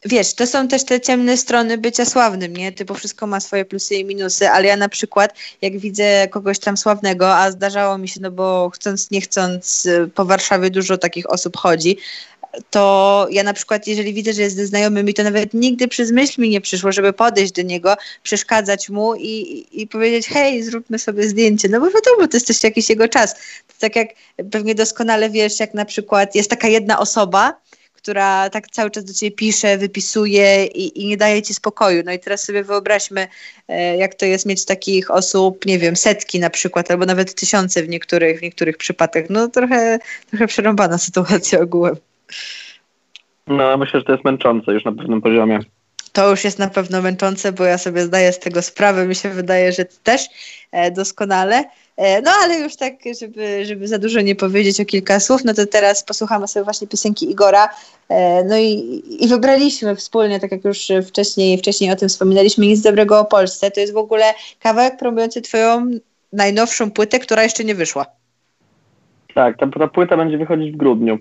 wiesz, 0.06 0.34
to 0.34 0.48
są 0.48 0.68
też 0.68 0.86
te 0.86 1.02
ciemne 1.02 1.38
strony 1.38 1.78
bycia 1.78 2.06
sławnym, 2.06 2.58
nie? 2.58 2.72
Typu 2.72 2.96
wszystko 2.96 3.28
ma 3.28 3.40
swoje 3.40 3.66
plusy 3.66 3.96
i 3.96 4.06
minusy, 4.06 4.50
ale 4.50 4.68
ja 4.68 4.78
na 4.78 4.90
przykład, 4.90 5.36
jak 5.62 5.78
widzę 5.78 6.28
kogoś 6.28 6.60
tam 6.60 6.78
sławnego, 6.78 7.36
a 7.36 7.52
zdarzało 7.52 7.98
mi 7.98 8.08
się, 8.08 8.22
no 8.22 8.32
bo 8.32 8.70
chcąc, 8.70 9.12
nie 9.12 9.22
chcąc, 9.22 9.88
po 10.16 10.26
Warszawie 10.26 10.70
dużo 10.70 10.98
takich 10.98 11.30
osób 11.30 11.58
chodzi, 11.58 11.98
to 12.70 13.28
ja 13.32 13.44
na 13.44 13.54
przykład, 13.54 13.88
jeżeli 13.88 14.14
widzę, 14.14 14.34
że 14.34 14.42
jest 14.42 14.58
znajomymi, 14.58 15.14
to 15.14 15.24
nawet 15.24 15.54
nigdy 15.54 15.88
przez 15.88 16.12
myśl 16.12 16.42
mi 16.42 16.50
nie 16.50 16.62
przyszło, 16.62 16.92
żeby 16.92 17.14
podejść 17.14 17.52
do 17.52 17.62
niego, 17.62 17.96
przeszkadzać 18.24 18.90
mu 18.90 19.16
i, 19.16 19.66
i 19.72 19.88
powiedzieć, 19.88 20.28
hej, 20.28 20.64
zróbmy 20.64 21.00
sobie 21.00 21.30
zdjęcie. 21.30 21.70
No 21.70 21.80
bo 21.80 21.86
wiadomo, 21.86 22.28
to 22.28 22.38
jest 22.38 22.48
też 22.48 22.64
jakiś 22.64 22.90
jego 22.90 23.08
czas. 23.08 23.34
To 23.68 23.74
tak 23.80 23.96
jak 23.96 24.08
pewnie 24.52 24.76
doskonale 24.76 25.30
wiesz, 25.30 25.60
jak 25.60 25.74
na 25.74 25.86
przykład 25.86 26.36
jest 26.36 26.50
taka 26.50 26.68
jedna 26.68 27.00
osoba, 27.00 27.62
która 27.94 28.50
tak 28.50 28.68
cały 28.68 28.92
czas 28.92 29.04
do 29.04 29.14
ciebie 29.14 29.36
pisze, 29.36 29.78
wypisuje 29.78 30.66
i, 30.66 31.04
i, 31.04 31.08
nie 31.08 31.18
daje 31.18 31.42
ci 31.42 31.54
spokoju. 31.54 32.04
No 32.06 32.12
i 32.12 32.20
teraz 32.20 32.44
sobie 32.44 32.64
wyobraźmy, 32.64 33.28
e, 33.68 33.98
jak 33.98 34.16
to 34.16 34.26
jest 34.26 34.46
mieć 34.46 34.66
takich 34.66 35.12
osób, 35.12 35.66
nie 35.66 35.80
wiem, 35.80 35.96
setki 35.96 36.40
na 36.40 36.50
przykład, 36.50 36.92
albo 36.92 37.06
nawet 37.06 37.36
tysiące 37.36 37.84
w 37.84 37.90
niektórych, 37.90 38.40
w 38.40 38.42
niektórych 38.42 38.78
przypadkach. 38.78 39.24
No 39.30 39.48
trochę, 39.48 40.00
trochę 40.30 40.48
przerąbana 40.48 40.98
sytuacja 40.98 41.60
ogółem. 41.60 41.96
No, 43.48 43.78
myślę, 43.78 44.00
że 44.00 44.06
to 44.06 44.12
jest 44.12 44.26
męczące 44.26 44.74
już 44.74 44.86
na 44.86 44.92
pewnym 44.92 45.22
poziomie. 45.22 45.60
To 46.14 46.30
już 46.30 46.44
jest 46.44 46.60
na 46.60 46.68
pewno 46.68 47.02
męczące, 47.02 47.52
bo 47.52 47.64
ja 47.64 47.78
sobie 47.78 48.02
zdaję 48.02 48.34
z 48.34 48.40
tego 48.40 48.62
sprawę. 48.62 49.08
Mi 49.08 49.16
się 49.16 49.30
wydaje, 49.30 49.72
że 49.72 49.86
też 49.86 50.22
e, 50.72 50.92
doskonale. 50.92 51.64
E, 51.98 52.22
no 52.22 52.32
ale 52.44 52.60
już 52.60 52.76
tak, 52.76 52.94
żeby, 53.20 53.66
żeby 53.66 53.88
za 53.88 54.00
dużo 54.00 54.22
nie 54.22 54.36
powiedzieć 54.36 54.82
o 54.82 54.86
kilka 54.86 55.20
słów, 55.20 55.44
no 55.46 55.54
to 55.54 55.66
teraz 55.66 56.04
posłuchamy 56.04 56.48
sobie 56.48 56.64
właśnie 56.64 56.88
piosenki 56.88 57.32
Igora. 57.32 57.70
E, 58.10 58.44
no 58.44 58.58
i, 58.58 59.04
i 59.20 59.28
wybraliśmy 59.28 59.96
wspólnie, 59.96 60.40
tak 60.40 60.52
jak 60.52 60.66
już 60.66 60.88
wcześniej, 61.08 61.58
wcześniej 61.58 61.92
o 61.92 61.96
tym 61.96 62.10
wspominaliśmy, 62.10 62.68
Nic 62.68 62.82
Dobrego 62.82 63.20
o 63.20 63.26
Polsce. 63.26 63.72
To 63.72 63.80
jest 63.80 63.94
w 63.94 63.98
ogóle 63.98 64.34
kawałek 64.60 64.98
promujący 64.98 65.42
twoją 65.42 65.92
najnowszą 66.34 66.92
płytę, 66.92 67.20
która 67.20 67.44
jeszcze 67.44 67.64
nie 67.64 67.76
wyszła. 67.76 68.06
Tak, 69.36 69.58
ta, 69.58 69.68
ta 69.68 69.88
płyta 69.88 70.18
będzie 70.18 70.38
wychodzić 70.38 70.72
w 70.72 70.78
grudniu. 70.78 71.20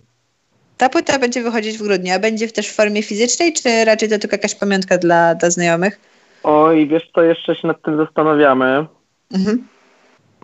Ta 0.76 0.88
płyta 0.88 1.19
będzie 1.19 1.43
wychodzić 1.43 1.79
w 1.79 1.83
grudniu, 1.83 2.14
a 2.14 2.19
będzie 2.19 2.49
też 2.49 2.69
w 2.69 2.75
formie 2.75 3.02
fizycznej, 3.02 3.52
czy 3.52 3.85
raczej 3.85 4.09
to 4.09 4.19
tylko 4.19 4.35
jakaś 4.35 4.55
pamiątka 4.55 4.99
dla, 4.99 5.35
dla 5.35 5.50
znajomych? 5.50 6.00
Oj, 6.43 6.87
wiesz 6.87 7.11
co, 7.14 7.23
jeszcze 7.23 7.55
się 7.55 7.69
nad 7.69 7.83
tym 7.83 7.97
zastanawiamy. 7.97 8.87
Mhm. 9.35 9.64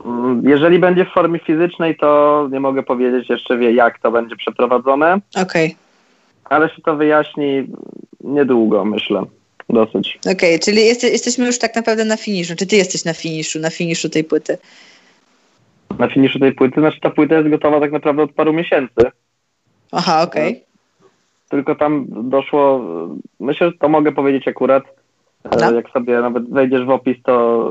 Mm, 0.05 0.43
jeżeli 0.49 0.79
będzie 0.79 1.05
w 1.05 1.13
formie 1.15 1.39
fizycznej, 1.39 1.97
to 1.97 2.49
nie 2.53 2.61
mogę 2.61 2.83
powiedzieć 2.83 3.31
jeszcze, 3.31 3.59
wie, 3.59 3.73
jak 3.73 3.99
to 3.99 4.11
będzie 4.11 4.37
przeprowadzone. 4.37 5.21
Okej. 5.37 5.67
Okay. 5.67 5.77
Ale 6.45 6.69
się 6.69 6.83
to 6.83 6.97
wyjaśni 6.97 7.67
niedługo, 8.21 8.85
myślę. 8.85 9.25
Dosyć. 9.69 10.19
Okej, 10.21 10.35
okay, 10.35 10.59
czyli 10.59 10.87
jest, 10.87 11.03
jesteśmy 11.03 11.47
już 11.47 11.59
tak 11.59 11.77
naprawdę 11.77 12.05
na 12.05 12.17
finiszu. 12.17 12.57
Czy 12.57 12.67
ty 12.67 12.77
jesteś 12.77 13.05
na 13.05 13.15
finiszu, 13.15 13.59
na 13.61 13.71
finiszu 13.71 14.09
tej 14.09 14.25
płyty? 14.25 14.59
Na 15.99 16.09
finiszu 16.09 16.39
tej 16.39 16.53
płyty? 16.53 16.81
Znaczy 16.81 17.01
ta 17.01 17.11
płyta 17.11 17.35
jest 17.35 17.49
gotowa 17.49 17.81
tak 17.81 17.93
naprawdę 17.93 18.23
od 18.23 18.33
paru 18.33 18.53
miesięcy. 18.53 19.11
Aha, 19.93 20.23
okej. 20.23 20.51
Okay. 20.53 20.69
Tylko 21.49 21.75
tam 21.75 22.07
doszło, 22.09 22.81
myślę, 23.41 23.67
że 23.71 23.79
to 23.79 23.89
mogę 23.89 24.13
powiedzieć 24.13 24.49
akurat, 24.49 24.83
no. 25.61 25.73
jak 25.73 25.91
sobie 25.91 26.21
nawet 26.21 26.51
wejdziesz 26.51 26.85
w 26.85 26.91
opis, 26.91 27.17
to 27.23 27.71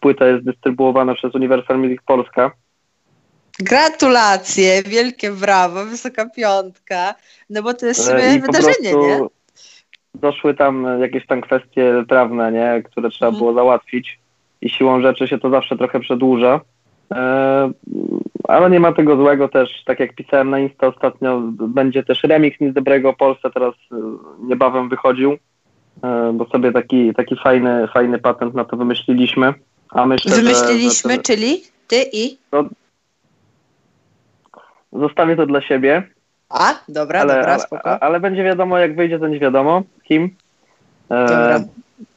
płyta 0.00 0.26
jest 0.26 0.44
dystrybuowana 0.44 1.14
przez 1.14 1.34
Universal 1.34 1.78
Music 1.78 2.00
Polska. 2.06 2.50
Gratulacje, 3.58 4.82
wielkie 4.82 5.30
brawo, 5.30 5.84
wysoka 5.84 6.30
piątka, 6.30 7.14
no 7.50 7.62
bo 7.62 7.74
to 7.74 7.86
jest 7.86 8.04
sobie 8.04 8.34
I 8.34 8.40
wydarzenie, 8.40 8.92
nie? 8.94 9.20
Doszły 10.14 10.54
tam 10.54 10.86
jakieś 11.00 11.26
tam 11.26 11.40
kwestie 11.40 12.04
prawne, 12.08 12.52
nie, 12.52 12.82
które 12.82 13.10
trzeba 13.10 13.28
mhm. 13.28 13.38
było 13.38 13.54
załatwić 13.54 14.18
i 14.60 14.70
siłą 14.70 15.00
rzeczy 15.02 15.28
się 15.28 15.38
to 15.38 15.50
zawsze 15.50 15.76
trochę 15.76 16.00
przedłuża. 16.00 16.60
E, 17.14 17.70
ale 18.48 18.70
nie 18.70 18.80
ma 18.80 18.92
tego 18.92 19.16
złego 19.16 19.48
też, 19.48 19.84
tak 19.84 20.00
jak 20.00 20.14
pisałem 20.14 20.50
na 20.50 20.58
Insta 20.58 20.86
ostatnio, 20.86 21.40
będzie 21.52 22.02
też 22.02 22.24
remix 22.24 22.60
Nic 22.60 22.74
Dobrego 22.74 23.12
Polsce, 23.12 23.50
teraz 23.54 23.74
e, 23.92 23.96
niebawem 24.40 24.88
wychodził, 24.88 25.32
e, 26.02 26.32
bo 26.34 26.46
sobie 26.46 26.72
taki, 26.72 27.14
taki 27.14 27.36
fajny, 27.36 27.88
fajny 27.94 28.18
patent 28.18 28.54
na 28.54 28.64
to 28.64 28.76
wymyśliliśmy. 28.76 29.54
A 29.90 30.06
myślę, 30.06 30.36
Wymyśliliśmy, 30.36 31.10
że, 31.10 31.16
że, 31.16 31.22
czyli 31.22 31.62
ty 31.88 31.96
i? 32.12 32.38
No, 32.52 32.64
zostawię 34.92 35.36
to 35.36 35.46
dla 35.46 35.60
siebie. 35.60 36.02
A, 36.48 36.74
dobra, 36.88 37.20
ale, 37.20 37.36
dobra, 37.36 37.58
spoko. 37.58 37.84
Ale, 37.84 38.00
ale 38.00 38.20
będzie 38.20 38.44
wiadomo, 38.44 38.78
jak 38.78 38.96
wyjdzie, 38.96 39.18
to 39.18 39.28
nie 39.28 39.38
wiadomo 39.38 39.82
kim. 40.04 40.36
Dobra. 41.08 41.60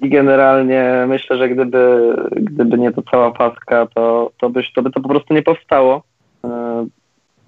I 0.01 0.09
generalnie 0.09 1.05
myślę, 1.07 1.37
że 1.37 1.49
gdyby, 1.49 2.13
gdyby 2.31 2.77
nie 2.77 2.91
to 2.91 3.01
cała 3.11 3.31
paska, 3.31 3.87
to, 3.95 4.31
to, 4.39 4.49
byś, 4.49 4.73
to 4.73 4.81
by 4.81 4.91
to 4.91 5.01
po 5.01 5.09
prostu 5.09 5.33
nie 5.33 5.41
powstało. 5.41 6.03
E, 6.45 6.85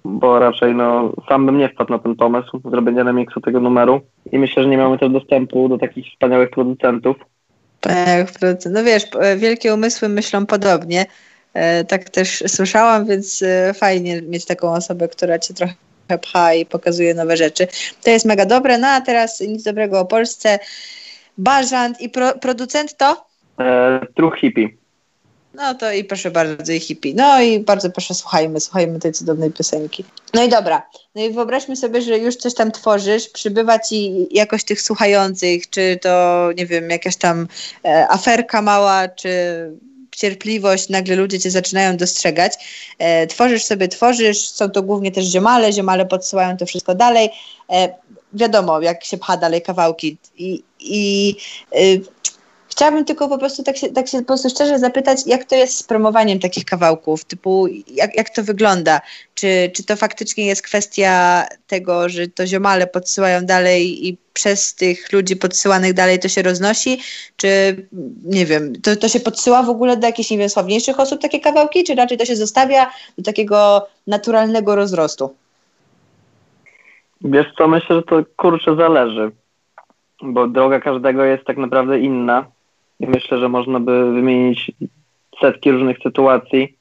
bo 0.04 0.38
raczej 0.38 0.74
no, 0.74 1.12
sam 1.28 1.46
bym 1.46 1.58
nie 1.58 1.68
wpadł 1.68 1.92
na 1.92 1.98
ten 1.98 2.16
pomysł 2.16 2.60
zrobienia 2.70 3.02
remiksu 3.02 3.40
tego 3.40 3.60
numeru 3.60 4.00
i 4.32 4.38
myślę, 4.38 4.62
że 4.62 4.68
nie 4.68 4.78
mamy 4.78 4.98
też 4.98 5.10
dostępu 5.10 5.68
do 5.68 5.78
takich 5.78 6.06
wspaniałych 6.06 6.50
producentów. 6.50 7.16
Tak, 7.80 8.28
no 8.70 8.84
wiesz, 8.84 9.04
wielkie 9.36 9.74
umysły 9.74 10.08
myślą 10.08 10.46
podobnie. 10.46 11.06
E, 11.54 11.84
tak 11.84 12.10
też 12.10 12.44
słyszałam, 12.46 13.06
więc 13.06 13.42
e, 13.42 13.74
fajnie 13.74 14.22
mieć 14.22 14.44
taką 14.44 14.72
osobę, 14.72 15.08
która 15.08 15.38
cię 15.38 15.54
trochę 15.54 15.74
pcha 16.22 16.54
i 16.54 16.66
pokazuje 16.66 17.14
nowe 17.14 17.36
rzeczy. 17.36 17.66
To 18.02 18.10
jest 18.10 18.26
mega 18.26 18.46
dobre. 18.46 18.78
No 18.78 18.88
a 18.88 19.00
teraz 19.00 19.40
nic 19.40 19.62
dobrego 19.62 20.00
o 20.00 20.04
Polsce. 20.04 20.58
Bażant 21.38 22.00
i 22.00 22.08
pro, 22.08 22.38
producent 22.38 22.96
to? 22.96 23.26
E, 23.58 24.06
True 24.14 24.36
Hippie. 24.40 24.68
No 25.54 25.74
to 25.74 25.92
i 25.92 26.04
proszę 26.04 26.30
bardzo, 26.30 26.72
i 26.72 26.80
hippie. 26.80 27.12
No 27.14 27.42
i 27.42 27.60
bardzo 27.60 27.90
proszę, 27.90 28.14
słuchajmy, 28.14 28.60
słuchajmy 28.60 28.98
tej 28.98 29.12
cudownej 29.12 29.50
piosenki. 29.50 30.04
No 30.34 30.44
i 30.44 30.48
dobra. 30.48 30.82
No 31.14 31.22
i 31.22 31.30
wyobraźmy 31.30 31.76
sobie, 31.76 32.02
że 32.02 32.18
już 32.18 32.36
coś 32.36 32.54
tam 32.54 32.72
tworzysz, 32.72 33.28
przybywa 33.28 33.78
ci 33.78 34.28
jakoś 34.30 34.64
tych 34.64 34.82
słuchających, 34.82 35.70
czy 35.70 35.98
to, 36.02 36.48
nie 36.56 36.66
wiem, 36.66 36.90
jakaś 36.90 37.16
tam 37.16 37.48
e, 37.84 38.08
aferka 38.08 38.62
mała, 38.62 39.08
czy 39.08 39.30
cierpliwość, 40.16 40.88
nagle 40.88 41.16
ludzie 41.16 41.40
cię 41.40 41.50
zaczynają 41.50 41.96
dostrzegać. 41.96 42.52
E, 42.98 43.26
tworzysz 43.26 43.64
sobie, 43.64 43.88
tworzysz, 43.88 44.48
są 44.48 44.70
to 44.70 44.82
głównie 44.82 45.12
też 45.12 45.24
ziomale, 45.24 45.72
ziomale 45.72 46.06
podsyłają 46.06 46.56
to 46.56 46.66
wszystko 46.66 46.94
dalej. 46.94 47.30
E, 47.70 47.94
wiadomo, 48.34 48.80
jak 48.80 49.04
się 49.04 49.18
pcha 49.18 49.36
dalej 49.36 49.62
kawałki. 49.62 50.16
I, 50.36 50.62
i 50.80 51.36
y, 51.76 52.00
Chciałabym 52.74 53.04
tylko 53.04 53.28
po 53.28 53.38
prostu 53.38 53.62
tak 53.62 53.76
się, 53.76 53.88
tak 53.88 54.08
się 54.08 54.18
po 54.18 54.24
prostu 54.24 54.50
szczerze 54.50 54.78
zapytać, 54.78 55.18
jak 55.26 55.44
to 55.44 55.54
jest 55.54 55.76
z 55.78 55.82
promowaniem 55.82 56.38
takich 56.38 56.64
kawałków, 56.64 57.24
typu 57.24 57.66
jak, 57.88 58.16
jak 58.16 58.30
to 58.30 58.42
wygląda? 58.42 59.00
Czy, 59.34 59.70
czy 59.74 59.84
to 59.84 59.96
faktycznie 59.96 60.46
jest 60.46 60.62
kwestia 60.62 61.44
tego, 61.66 62.08
że 62.08 62.28
to 62.28 62.46
ziomale 62.46 62.86
podsyłają 62.86 63.46
dalej 63.46 64.08
i 64.08 64.16
przez 64.32 64.74
tych 64.74 65.12
ludzi 65.12 65.36
podsyłanych 65.36 65.92
dalej 65.92 66.18
to 66.18 66.28
się 66.28 66.42
roznosi? 66.42 67.00
Czy 67.36 67.76
nie 68.24 68.46
wiem, 68.46 68.80
to, 68.82 68.96
to 68.96 69.08
się 69.08 69.20
podsyła 69.20 69.62
w 69.62 69.70
ogóle 69.70 69.96
do 69.96 70.06
jakichś, 70.06 70.30
nie 70.30 70.38
wiem, 70.38 70.50
sławniejszych 70.50 71.00
osób 71.00 71.22
takie 71.22 71.40
kawałki, 71.40 71.84
czy 71.84 71.94
raczej 71.94 72.18
to 72.18 72.24
się 72.24 72.36
zostawia 72.36 72.90
do 73.18 73.24
takiego 73.24 73.86
naturalnego 74.06 74.76
rozrostu? 74.76 75.34
Wiesz 77.24 77.46
co, 77.58 77.68
myślę, 77.68 77.96
że 77.96 78.02
to 78.02 78.22
kurczę 78.36 78.76
zależy, 78.76 79.30
bo 80.22 80.48
droga 80.48 80.80
każdego 80.80 81.24
jest 81.24 81.44
tak 81.44 81.56
naprawdę 81.56 81.98
inna 81.98 82.46
i 83.00 83.06
myślę, 83.06 83.38
że 83.38 83.48
można 83.48 83.80
by 83.80 84.12
wymienić 84.12 84.72
setki 85.40 85.72
różnych 85.72 85.98
sytuacji 85.98 86.76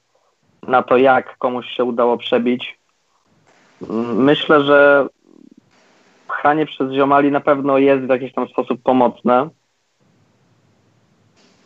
na 0.67 0.83
to, 0.83 0.97
jak 0.97 1.37
komuś 1.37 1.67
się 1.67 1.83
udało 1.83 2.17
przebić. 2.17 2.77
Myślę, 4.15 4.63
że 4.63 5.07
pchanie 6.27 6.65
przez 6.65 6.91
ziomali 6.91 7.31
na 7.31 7.41
pewno 7.41 7.77
jest 7.77 8.05
w 8.05 8.09
jakiś 8.09 8.33
tam 8.33 8.47
sposób 8.47 8.81
pomocne, 8.83 9.49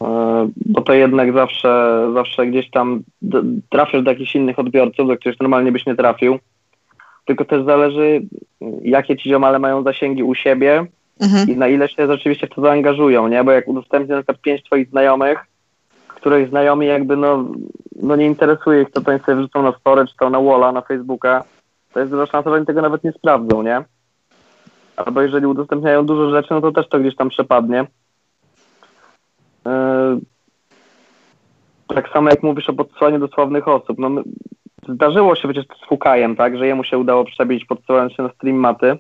e, 0.02 0.50
bo 0.66 0.82
to 0.82 0.94
jednak 0.94 1.34
zawsze, 1.34 2.02
zawsze 2.14 2.48
gdzieś 2.48 2.70
tam 2.72 3.04
trafisz 3.70 4.04
do 4.04 4.12
jakichś 4.12 4.36
innych 4.36 4.60
odbiorców, 4.60 5.08
do 5.08 5.18
których 5.18 5.40
normalnie 5.40 5.72
byś 5.72 5.86
nie 5.86 5.96
trafił. 5.96 6.40
Tylko 7.28 7.46
też 7.46 7.66
zależy, 7.66 8.22
jakie 8.82 9.18
ci 9.18 9.30
ziomale 9.30 9.60
mają 9.60 9.84
zasięgi 9.84 10.24
u 10.24 10.36
siebie 10.36 10.86
mhm. 11.20 11.50
i 11.50 11.56
na 11.56 11.68
ile 11.68 11.90
się 11.90 12.08
rzeczywiście 12.08 12.48
w 12.48 12.50
to 12.50 12.62
zaangażują, 12.62 13.28
nie? 13.28 13.44
Bo 13.44 13.52
jak 13.52 13.68
udostępnię 13.68 14.16
na 14.16 14.22
przykład 14.22 14.42
pięć 14.42 14.64
twoich 14.64 14.90
znajomych, 14.90 15.46
których 16.08 16.50
znajomi 16.50 16.88
jakby 16.88 17.18
no, 17.18 17.46
no 18.02 18.16
nie 18.16 18.26
interesuje 18.26 18.82
ich, 18.82 18.90
co 18.90 19.02
to 19.02 19.12
oni 19.12 19.20
sobie 19.20 19.38
wrzucą 19.38 19.64
na 19.64 19.72
story, 19.72 20.08
czy 20.08 20.14
to 20.20 20.30
na 20.30 20.42
walla, 20.42 20.72
na 20.72 20.82
Facebooka, 20.82 21.44
to 21.94 22.00
jest 22.00 22.12
duża 22.12 22.26
szansa, 22.26 22.50
że 22.50 22.56
oni 22.56 22.66
tego 22.66 22.82
nawet 22.82 23.04
nie 23.04 23.12
sprawdzą, 23.12 23.64
nie? 23.64 23.84
Albo 24.96 25.22
jeżeli 25.22 25.46
udostępniają 25.46 26.06
dużo 26.06 26.30
rzeczy, 26.30 26.54
no 26.54 26.62
to 26.62 26.72
też 26.72 26.90
to 26.90 27.00
gdzieś 27.00 27.16
tam 27.16 27.30
przepadnie. 27.30 27.86
Yy, 29.66 30.22
tak 31.88 32.10
samo 32.10 32.30
jak 32.30 32.44
mówisz 32.44 32.70
o 32.70 32.74
podsyłaniu 32.74 33.20
dosłownych 33.20 33.68
osób. 33.68 33.98
No, 34.00 34.10
zdarzyło 34.94 35.36
się 35.36 35.48
przecież 35.48 35.66
z 35.84 35.88
Fukajem, 35.88 36.36
tak, 36.36 36.58
że 36.58 36.68
jemu 36.68 36.84
się 36.84 36.98
udało 36.98 37.26
przebić 37.26 37.66
podsyłając 37.66 38.14
się 38.14 38.24
na 38.24 38.30
stream 38.30 38.56
maty 38.56 38.98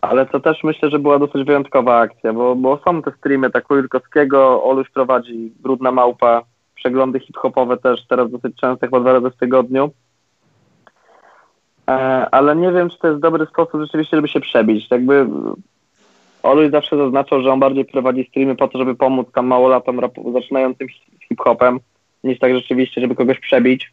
ale 0.00 0.26
to 0.26 0.40
też 0.40 0.64
myślę, 0.64 0.90
że 0.90 0.98
była 0.98 1.18
dosyć 1.18 1.44
wyjątkowa 1.44 1.98
akcja, 1.98 2.32
bo, 2.32 2.54
bo 2.54 2.80
są 2.84 3.02
te 3.02 3.12
streamy 3.12 3.50
tak 3.50 3.64
Wilkowskiego, 3.70 4.64
Oluś 4.64 4.90
prowadzi 4.90 5.52
Brudna 5.60 5.92
Małpa, 5.92 6.42
przeglądy 6.74 7.20
hip-hopowe 7.20 7.76
też 7.76 8.06
teraz 8.06 8.30
dosyć 8.30 8.56
często, 8.56 8.86
chyba 8.86 9.00
dwa 9.00 9.12
razy 9.12 9.30
w 9.30 9.36
tygodniu. 9.36 9.90
E, 11.90 11.92
ale 12.30 12.56
nie 12.56 12.72
wiem, 12.72 12.90
czy 12.90 12.98
to 12.98 13.08
jest 13.08 13.20
dobry 13.20 13.46
sposób 13.46 13.80
rzeczywiście, 13.80 14.16
żeby 14.16 14.28
się 14.28 14.40
przebić. 14.40 14.90
Jakby 14.90 15.26
Oluś 16.42 16.70
zawsze 16.70 16.96
zaznaczał, 16.96 17.42
że 17.42 17.52
on 17.52 17.60
bardziej 17.60 17.84
prowadzi 17.84 18.26
streamy 18.30 18.56
po 18.56 18.68
to, 18.68 18.78
żeby 18.78 18.94
pomóc 18.94 19.26
tam 19.34 19.46
małolatom 19.46 20.00
zaczynającym 20.32 20.88
hip-hopem, 21.28 21.78
niż 22.28 22.38
tak 22.38 22.54
rzeczywiście, 22.54 23.00
żeby 23.00 23.14
kogoś 23.14 23.40
przebić. 23.40 23.92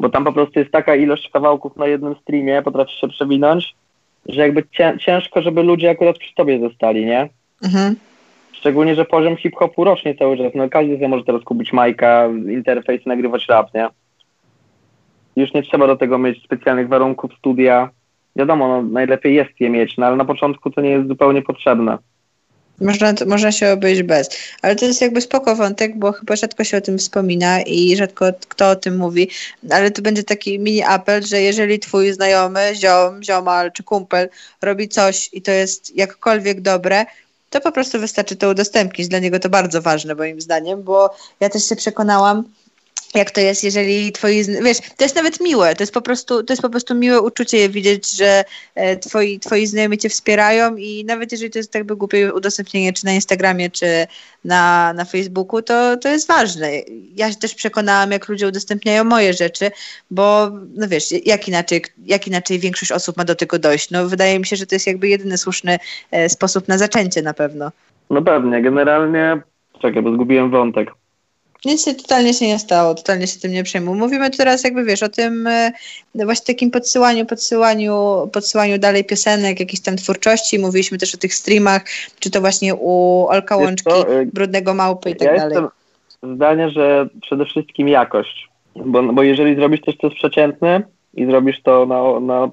Bo 0.00 0.08
tam 0.08 0.24
po 0.24 0.32
prostu 0.32 0.58
jest 0.58 0.72
taka 0.72 0.96
ilość 0.96 1.30
kawałków 1.30 1.76
na 1.76 1.86
jednym 1.86 2.14
streamie, 2.14 2.62
potrafi 2.62 2.98
się 2.98 3.08
przewinąć, 3.08 3.74
że 4.26 4.40
jakby 4.40 4.62
ciężko, 4.98 5.42
żeby 5.42 5.62
ludzie 5.62 5.90
akurat 5.90 6.18
przy 6.18 6.34
tobie 6.34 6.60
zostali, 6.60 7.06
nie? 7.06 7.28
Mhm. 7.64 7.96
Szczególnie, 8.52 8.94
że 8.94 9.04
poziom 9.04 9.36
hip-hopu 9.36 9.84
rośnie 9.84 10.14
cały 10.14 10.38
czas. 10.38 10.52
No 10.54 10.68
każdy 10.68 10.94
sobie 10.94 11.08
może 11.08 11.24
teraz 11.24 11.42
kupić 11.42 11.72
majka, 11.72 12.28
interfejs 12.48 13.06
i 13.06 13.08
nagrywać 13.08 13.48
rap, 13.48 13.74
nie? 13.74 13.88
Już 15.36 15.54
nie 15.54 15.62
trzeba 15.62 15.86
do 15.86 15.96
tego 15.96 16.18
mieć 16.18 16.44
specjalnych 16.44 16.88
warunków 16.88 17.34
studia. 17.38 17.90
Wiadomo, 18.36 18.68
no, 18.68 18.82
najlepiej 18.82 19.34
jest 19.34 19.60
je 19.60 19.70
mieć, 19.70 19.96
no 19.96 20.06
ale 20.06 20.16
na 20.16 20.24
początku 20.24 20.70
to 20.70 20.80
nie 20.80 20.90
jest 20.90 21.08
zupełnie 21.08 21.42
potrzebne. 21.42 21.98
Można, 22.80 23.14
można 23.26 23.52
się 23.52 23.72
obejść 23.72 24.02
bez. 24.02 24.28
Ale 24.62 24.76
to 24.76 24.84
jest 24.84 25.00
jakby 25.00 25.20
spoko 25.20 25.56
wątek, 25.56 25.98
bo 25.98 26.12
chyba 26.12 26.36
rzadko 26.36 26.64
się 26.64 26.76
o 26.76 26.80
tym 26.80 26.98
wspomina 26.98 27.60
i 27.60 27.96
rzadko 27.96 28.26
kto 28.48 28.70
o 28.70 28.76
tym 28.76 28.96
mówi. 28.96 29.30
Ale 29.70 29.90
to 29.90 30.02
będzie 30.02 30.24
taki 30.24 30.58
mini 30.58 30.82
apel, 30.82 31.22
że 31.22 31.40
jeżeli 31.40 31.78
twój 31.78 32.12
znajomy, 32.12 32.72
ziom, 32.74 33.22
ziomal 33.22 33.72
czy 33.72 33.82
kumpel 33.82 34.28
robi 34.62 34.88
coś 34.88 35.30
i 35.32 35.42
to 35.42 35.50
jest 35.50 35.96
jakkolwiek 35.96 36.60
dobre, 36.60 37.06
to 37.50 37.60
po 37.60 37.72
prostu 37.72 38.00
wystarczy 38.00 38.36
to 38.36 38.50
udostępnić. 38.50 39.08
Dla 39.08 39.18
niego 39.18 39.38
to 39.38 39.48
bardzo 39.48 39.82
ważne 39.82 40.14
moim 40.14 40.40
zdaniem, 40.40 40.82
bo 40.82 41.14
ja 41.40 41.48
też 41.48 41.68
się 41.68 41.76
przekonałam, 41.76 42.44
jak 43.14 43.30
to 43.30 43.40
jest, 43.40 43.64
jeżeli 43.64 44.12
twoi, 44.12 44.44
wiesz, 44.62 44.78
to 44.96 45.04
jest 45.04 45.16
nawet 45.16 45.40
miłe, 45.40 45.74
to 45.74 45.82
jest 45.82 45.94
po 45.94 46.02
prostu, 46.02 46.42
to 46.42 46.52
jest 46.52 46.62
po 46.62 46.70
prostu 46.70 46.94
miłe 46.94 47.20
uczucie 47.20 47.68
widzieć, 47.68 48.16
że 48.16 48.44
e, 48.74 48.96
twoi, 48.96 49.40
twoi 49.40 49.66
znajomi 49.66 49.98
cię 49.98 50.08
wspierają 50.08 50.76
i 50.76 51.04
nawet 51.04 51.32
jeżeli 51.32 51.50
to 51.50 51.58
jest 51.58 51.72
tak 51.72 51.84
by 51.84 51.96
głupie 51.96 52.34
udostępnienie, 52.34 52.92
czy 52.92 53.04
na 53.04 53.12
Instagramie, 53.12 53.70
czy 53.70 53.86
na, 54.44 54.92
na 54.92 55.04
Facebooku, 55.04 55.62
to, 55.62 55.96
to 55.96 56.08
jest 56.08 56.28
ważne. 56.28 56.70
Ja 57.16 57.30
się 57.30 57.36
też 57.36 57.54
przekonałam, 57.54 58.10
jak 58.10 58.28
ludzie 58.28 58.48
udostępniają 58.48 59.04
moje 59.04 59.32
rzeczy, 59.32 59.70
bo 60.10 60.50
no 60.74 60.88
wiesz, 60.88 61.04
jak 61.26 61.48
inaczej, 61.48 61.82
jak 62.06 62.26
inaczej 62.26 62.58
większość 62.58 62.92
osób 62.92 63.16
ma 63.16 63.24
do 63.24 63.34
tego 63.34 63.58
dojść? 63.58 63.90
No 63.90 64.08
wydaje 64.08 64.38
mi 64.38 64.46
się, 64.46 64.56
że 64.56 64.66
to 64.66 64.74
jest 64.74 64.86
jakby 64.86 65.08
jedyny 65.08 65.38
słuszny 65.38 65.78
e, 66.10 66.28
sposób 66.28 66.68
na 66.68 66.78
zaczęcie 66.78 67.22
na 67.22 67.34
pewno. 67.34 67.70
No 68.10 68.22
pewnie, 68.22 68.62
generalnie, 68.62 69.40
czekaj, 69.82 70.02
bo 70.02 70.12
zgubiłem 70.12 70.50
wątek. 70.50 70.90
Nic 71.64 71.84
się 71.84 71.94
totalnie 71.94 72.34
się 72.34 72.46
nie 72.46 72.58
stało, 72.58 72.94
totalnie 72.94 73.26
się 73.26 73.40
tym 73.40 73.52
nie 73.52 73.62
przejmuj. 73.62 73.98
Mówimy 73.98 74.30
teraz 74.30 74.64
jakby, 74.64 74.84
wiesz, 74.84 75.02
o 75.02 75.08
tym 75.08 75.46
e, 75.46 75.72
właśnie 76.14 76.54
takim 76.54 76.70
podsyłaniu, 76.70 77.26
podsyłaniu, 77.26 78.28
podsyłaniu 78.32 78.78
dalej 78.78 79.04
piosenek, 79.04 79.60
jakiejś 79.60 79.80
tam 79.80 79.96
twórczości. 79.96 80.58
Mówiliśmy 80.58 80.98
też 80.98 81.14
o 81.14 81.18
tych 81.18 81.34
streamach, 81.34 81.84
czy 82.20 82.30
to 82.30 82.40
właśnie 82.40 82.74
u 82.74 83.26
Olka 83.28 83.56
Łączki, 83.56 83.90
e, 83.90 84.26
Brudnego 84.26 84.74
Małpy 84.74 85.10
i 85.10 85.16
tak 85.16 85.28
ja 85.28 85.36
dalej. 85.36 85.54
Jestem 85.54 85.68
zdania, 86.34 86.68
że 86.68 87.08
przede 87.22 87.44
wszystkim 87.44 87.88
jakość, 87.88 88.48
bo, 88.76 89.02
bo 89.02 89.22
jeżeli 89.22 89.54
zrobisz 89.54 89.80
coś, 89.80 89.96
co 89.96 90.06
jest 90.06 90.18
przeciętne 90.18 90.82
i 91.14 91.26
zrobisz 91.26 91.62
to 91.62 91.86
na, 91.86 92.20
na 92.20 92.50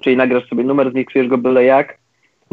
czyli 0.00 0.16
nagrasz 0.16 0.48
sobie 0.48 0.64
numer, 0.64 0.90
zmiksujesz 0.90 1.28
go 1.28 1.38
byle 1.38 1.64
jak, 1.64 1.98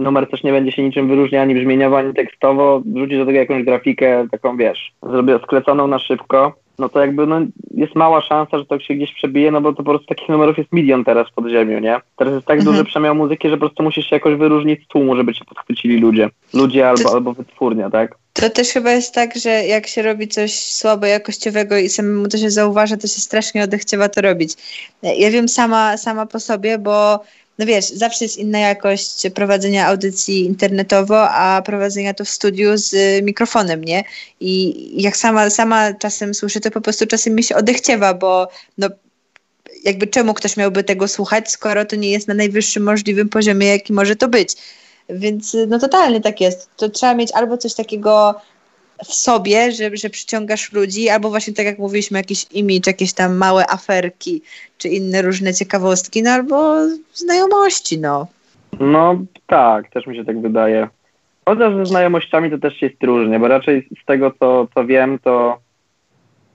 numer 0.01 0.29
też 0.29 0.43
nie 0.43 0.51
będzie 0.51 0.71
się 0.71 0.83
niczym 0.83 1.07
wyróżniał 1.07 1.41
ani 1.41 1.55
brzmieniowo, 1.55 1.97
ani 1.97 2.13
tekstowo, 2.13 2.81
wrzucisz 2.85 3.17
do 3.17 3.25
tego 3.25 3.37
jakąś 3.37 3.63
grafikę, 3.63 4.27
taką 4.31 4.57
wiesz, 4.57 4.91
zrobię 5.03 5.39
skleconą 5.43 5.87
na 5.87 5.99
szybko, 5.99 6.53
no 6.81 6.89
to 6.89 6.99
jakby 6.99 7.27
no, 7.27 7.41
jest 7.71 7.95
mała 7.95 8.21
szansa, 8.21 8.57
że 8.57 8.65
to 8.65 8.79
się 8.79 8.93
gdzieś 8.93 9.13
przebije, 9.13 9.51
no 9.51 9.61
bo 9.61 9.73
to 9.73 9.83
po 9.83 9.83
prostu 9.83 10.07
takich 10.07 10.29
numerów 10.29 10.57
jest 10.57 10.71
milion 10.71 11.03
teraz 11.03 11.27
w 11.29 11.33
podziemiu, 11.33 11.79
nie? 11.79 11.99
Teraz 12.15 12.33
jest 12.33 12.47
tak 12.47 12.57
mhm. 12.57 12.75
duży 12.75 12.85
przemiał 12.85 13.15
muzyki, 13.15 13.49
że 13.49 13.55
po 13.55 13.59
prostu 13.59 13.83
musisz 13.83 14.09
się 14.09 14.15
jakoś 14.15 14.35
wyróżnić 14.35 14.85
z 14.85 14.87
tłumu, 14.87 15.15
żeby 15.15 15.33
cię 15.33 15.45
podchwycili 15.45 15.99
ludzie. 15.99 16.29
Ludzie 16.53 16.89
albo, 16.89 17.03
to, 17.03 17.13
albo 17.13 17.33
wytwórnia, 17.33 17.89
tak? 17.89 18.15
To 18.33 18.49
też 18.49 18.69
chyba 18.69 18.91
jest 18.91 19.13
tak, 19.13 19.35
że 19.35 19.49
jak 19.49 19.87
się 19.87 20.01
robi 20.01 20.27
coś 20.27 20.53
słabo 20.53 21.05
jakościowego 21.05 21.77
i 21.77 21.89
samemu 21.89 22.27
to 22.27 22.37
się 22.37 22.49
zauważa, 22.49 22.97
to 22.97 23.07
się 23.07 23.21
strasznie 23.21 23.63
odechciewa 23.63 24.09
to 24.09 24.21
robić. 24.21 24.53
Ja 25.03 25.31
wiem 25.31 25.49
sama, 25.49 25.97
sama 25.97 26.25
po 26.25 26.39
sobie, 26.39 26.77
bo 26.77 27.19
no 27.59 27.65
wiesz, 27.65 27.85
zawsze 27.85 28.25
jest 28.25 28.37
inna 28.37 28.59
jakość 28.59 29.29
prowadzenia 29.35 29.87
audycji 29.87 30.45
internetowo, 30.45 31.29
a 31.29 31.61
prowadzenia 31.61 32.13
to 32.13 32.25
w 32.25 32.29
studiu 32.29 32.77
z 32.77 33.23
mikrofonem, 33.23 33.83
nie? 33.83 34.03
I 34.39 35.01
jak 35.01 35.17
sama, 35.17 35.49
sama 35.49 35.93
czasem 35.93 36.33
słyszę, 36.33 36.59
to 36.59 36.71
po 36.71 36.81
prostu 36.81 37.07
czasem 37.07 37.35
mi 37.35 37.43
się 37.43 37.55
odechciewa, 37.55 38.13
bo 38.13 38.47
no 38.77 38.89
jakby 39.83 40.07
czemu 40.07 40.33
ktoś 40.33 40.57
miałby 40.57 40.83
tego 40.83 41.07
słuchać, 41.07 41.51
skoro 41.51 41.85
to 41.85 41.95
nie 41.95 42.11
jest 42.11 42.27
na 42.27 42.33
najwyższym 42.33 42.83
możliwym 42.83 43.29
poziomie, 43.29 43.67
jaki 43.67 43.93
może 43.93 44.15
to 44.15 44.27
być. 44.27 44.53
Więc 45.09 45.57
no 45.67 45.79
totalnie 45.79 46.21
tak 46.21 46.41
jest. 46.41 46.69
To 46.77 46.89
trzeba 46.89 47.13
mieć 47.13 47.31
albo 47.31 47.57
coś 47.57 47.73
takiego 47.73 48.35
w 49.05 49.13
sobie, 49.13 49.71
że, 49.71 49.97
że 49.97 50.09
przyciągasz 50.09 50.71
ludzi, 50.71 51.09
albo 51.09 51.29
właśnie 51.29 51.53
tak 51.53 51.65
jak 51.65 51.79
mówiliśmy, 51.79 52.17
jakiś 52.19 52.45
imidż, 52.51 52.87
jakieś 52.87 53.13
tam 53.13 53.37
małe 53.37 53.71
aferki, 53.71 54.41
czy 54.77 54.89
inne 54.89 55.21
różne 55.21 55.53
ciekawostki, 55.53 56.23
no 56.23 56.31
albo 56.31 56.75
znajomości, 57.13 57.99
no. 57.99 58.27
No 58.79 59.21
tak, 59.47 59.89
też 59.89 60.07
mi 60.07 60.15
się 60.15 60.25
tak 60.25 60.41
wydaje. 60.41 60.87
Chociaż 61.45 61.75
ze 61.75 61.85
znajomościami 61.85 62.51
to 62.51 62.57
też 62.57 62.81
jest 62.81 63.03
różnie, 63.03 63.39
bo 63.39 63.47
raczej 63.47 63.87
z 64.01 64.05
tego, 64.05 64.31
co, 64.39 64.67
co 64.75 64.85
wiem, 64.85 65.19
to 65.19 65.57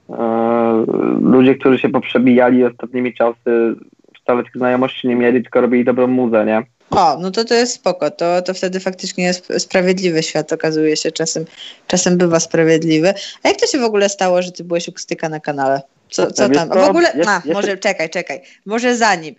e, 0.09 0.85
ludzie, 1.21 1.55
którzy 1.55 1.77
się 1.79 1.89
poprzebijali 1.89 2.65
ostatnimi 2.65 3.13
czasy 3.13 3.75
wcale 4.21 4.43
tych 4.43 4.53
znajomości 4.55 5.07
nie 5.07 5.15
mieli, 5.15 5.41
tylko 5.41 5.61
robili 5.61 5.85
dobrą 5.85 6.07
muzę, 6.07 6.45
nie? 6.45 6.63
O, 6.89 7.17
no 7.19 7.31
to 7.31 7.45
to 7.45 7.53
jest 7.53 7.73
spoko, 7.73 8.11
to, 8.11 8.41
to 8.41 8.53
wtedy 8.53 8.79
faktycznie 8.79 9.23
jest 9.23 9.47
sprawiedliwy 9.57 10.23
świat, 10.23 10.53
okazuje 10.53 10.97
się, 10.97 11.11
czasem, 11.11 11.45
czasem 11.87 12.17
bywa 12.17 12.39
sprawiedliwy. 12.39 13.13
A 13.43 13.47
jak 13.47 13.59
to 13.59 13.67
się 13.67 13.79
w 13.79 13.83
ogóle 13.83 14.09
stało, 14.09 14.41
że 14.41 14.51
ty 14.51 14.63
byłeś 14.63 14.87
u 14.87 14.91
Kstyka 14.91 15.29
na 15.29 15.39
kanale? 15.39 15.81
Co, 16.09 16.31
co 16.31 16.49
tam? 16.49 16.69
W 16.69 16.71
ogóle, 16.71 17.13
a, 17.25 17.41
może 17.53 17.77
czekaj, 17.77 18.09
czekaj, 18.09 18.41
może 18.65 18.97
zanim. 18.97 19.35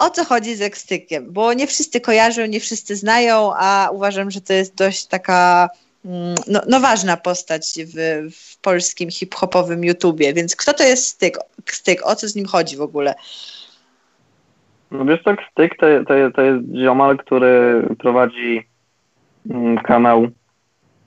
O 0.00 0.10
co 0.10 0.24
chodzi 0.24 0.56
z 0.56 0.72
Kstykiem? 0.72 1.32
Bo 1.32 1.52
nie 1.52 1.66
wszyscy 1.66 2.00
kojarzą, 2.00 2.46
nie 2.46 2.60
wszyscy 2.60 2.96
znają, 2.96 3.52
a 3.56 3.90
uważam, 3.92 4.30
że 4.30 4.40
to 4.40 4.52
jest 4.52 4.74
dość 4.74 5.06
taka 5.06 5.68
mm, 6.04 6.34
no, 6.46 6.62
no 6.68 6.80
ważna 6.80 7.16
postać 7.16 7.74
w, 7.86 8.28
w 8.36 8.58
polskim 8.58 9.10
hip-hopowym 9.10 9.84
YouTubie, 9.84 10.32
więc 10.32 10.56
kto 10.56 10.72
to 10.72 10.84
jest 10.84 11.06
Styk? 11.06 11.38
Styk? 11.70 12.06
O 12.06 12.16
co 12.16 12.28
z 12.28 12.34
nim 12.34 12.46
chodzi 12.46 12.76
w 12.76 12.82
ogóle? 12.82 13.14
No 14.90 15.04
wiesz 15.04 15.22
tak, 15.22 15.40
Styk 15.50 15.76
to, 15.76 15.86
to, 16.06 16.30
to 16.30 16.42
jest 16.42 16.64
ziomal, 16.74 17.16
który 17.16 17.82
prowadzi 17.98 18.66
mm, 19.50 19.78
kanał 19.78 20.26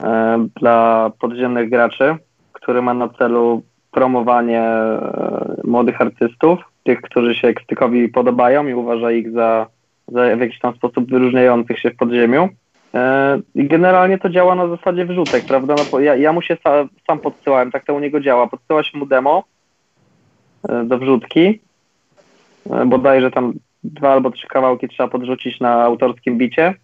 e, 0.03 0.47
dla 0.59 1.11
podziemnych 1.19 1.69
graczy, 1.69 2.15
który 2.53 2.81
ma 2.81 2.93
na 2.93 3.09
celu 3.09 3.63
promowanie 3.91 4.61
e, 4.61 5.61
młodych 5.63 6.01
artystów, 6.01 6.59
tych, 6.83 7.01
którzy 7.01 7.35
się 7.35 7.53
Stykowi 7.63 8.09
podobają 8.09 8.67
i 8.67 8.73
uważa 8.73 9.11
ich 9.11 9.31
za, 9.31 9.67
za 10.07 10.35
w 10.35 10.39
jakiś 10.39 10.59
tam 10.59 10.75
sposób 10.75 11.09
wyróżniających 11.09 11.79
się 11.79 11.91
w 11.91 11.95
podziemiu. 11.95 12.49
E, 12.93 13.39
I 13.55 13.67
generalnie 13.67 14.17
to 14.17 14.29
działa 14.29 14.55
na 14.55 14.67
zasadzie 14.67 15.05
wrzutek, 15.05 15.45
prawda? 15.45 15.75
No, 15.91 15.99
ja, 15.99 16.15
ja 16.15 16.33
mu 16.33 16.41
się 16.41 16.57
sa, 16.63 16.87
sam 17.07 17.19
podsyłałem, 17.19 17.71
tak 17.71 17.85
to 17.85 17.93
u 17.93 17.99
niego 17.99 18.19
działa. 18.19 18.47
Podsyłaś 18.47 18.93
mu 18.93 19.05
demo 19.05 19.43
e, 20.69 20.83
do 20.83 20.97
wrzutki, 20.97 21.59
bodajże 22.85 23.31
tam 23.31 23.53
dwa 23.83 24.13
albo 24.13 24.31
trzy 24.31 24.47
kawałki 24.47 24.87
trzeba 24.87 25.09
podrzucić 25.09 25.59
na 25.59 25.83
autorskim 25.83 26.37
bicie 26.37 26.75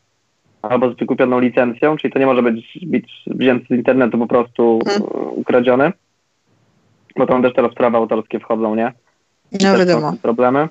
albo 0.61 0.93
z 0.93 0.97
wykupioną 0.97 1.39
licencją, 1.39 1.97
czyli 1.97 2.13
to 2.13 2.19
nie 2.19 2.25
może 2.25 2.43
być 2.43 2.79
bit 2.83 3.05
wzięty 3.27 3.65
z 3.69 3.77
internetu 3.77 4.17
po 4.17 4.27
prostu 4.27 4.79
hmm. 4.87 5.03
ukradziony, 5.35 5.91
bo 7.17 7.27
tam 7.27 7.41
też 7.41 7.53
teraz 7.53 7.73
prawa 7.73 7.97
autorskie 7.97 8.39
wchodzą, 8.39 8.75
nie? 8.75 8.93
No 9.61 9.77
wiadomo. 9.77 10.13
Problemy. 10.21 10.67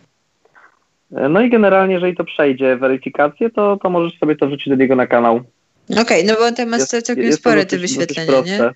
No 1.10 1.40
i 1.40 1.50
generalnie, 1.50 1.94
jeżeli 1.94 2.16
to 2.16 2.24
przejdzie 2.24 2.76
weryfikację, 2.76 3.50
to, 3.50 3.76
to 3.82 3.90
możesz 3.90 4.18
sobie 4.18 4.36
to 4.36 4.46
wrzucić 4.46 4.68
do 4.68 4.74
niego 4.74 4.96
na 4.96 5.06
kanał. 5.06 5.40
Okej, 5.90 6.02
okay, 6.02 6.24
no 6.24 6.34
bo 6.34 6.52
tam 6.52 6.68
masz 6.68 6.82
całkiem 6.82 7.32
spore 7.32 7.66
te 7.66 7.78
wyświetlenia, 7.78 8.40
nie? 8.40 8.70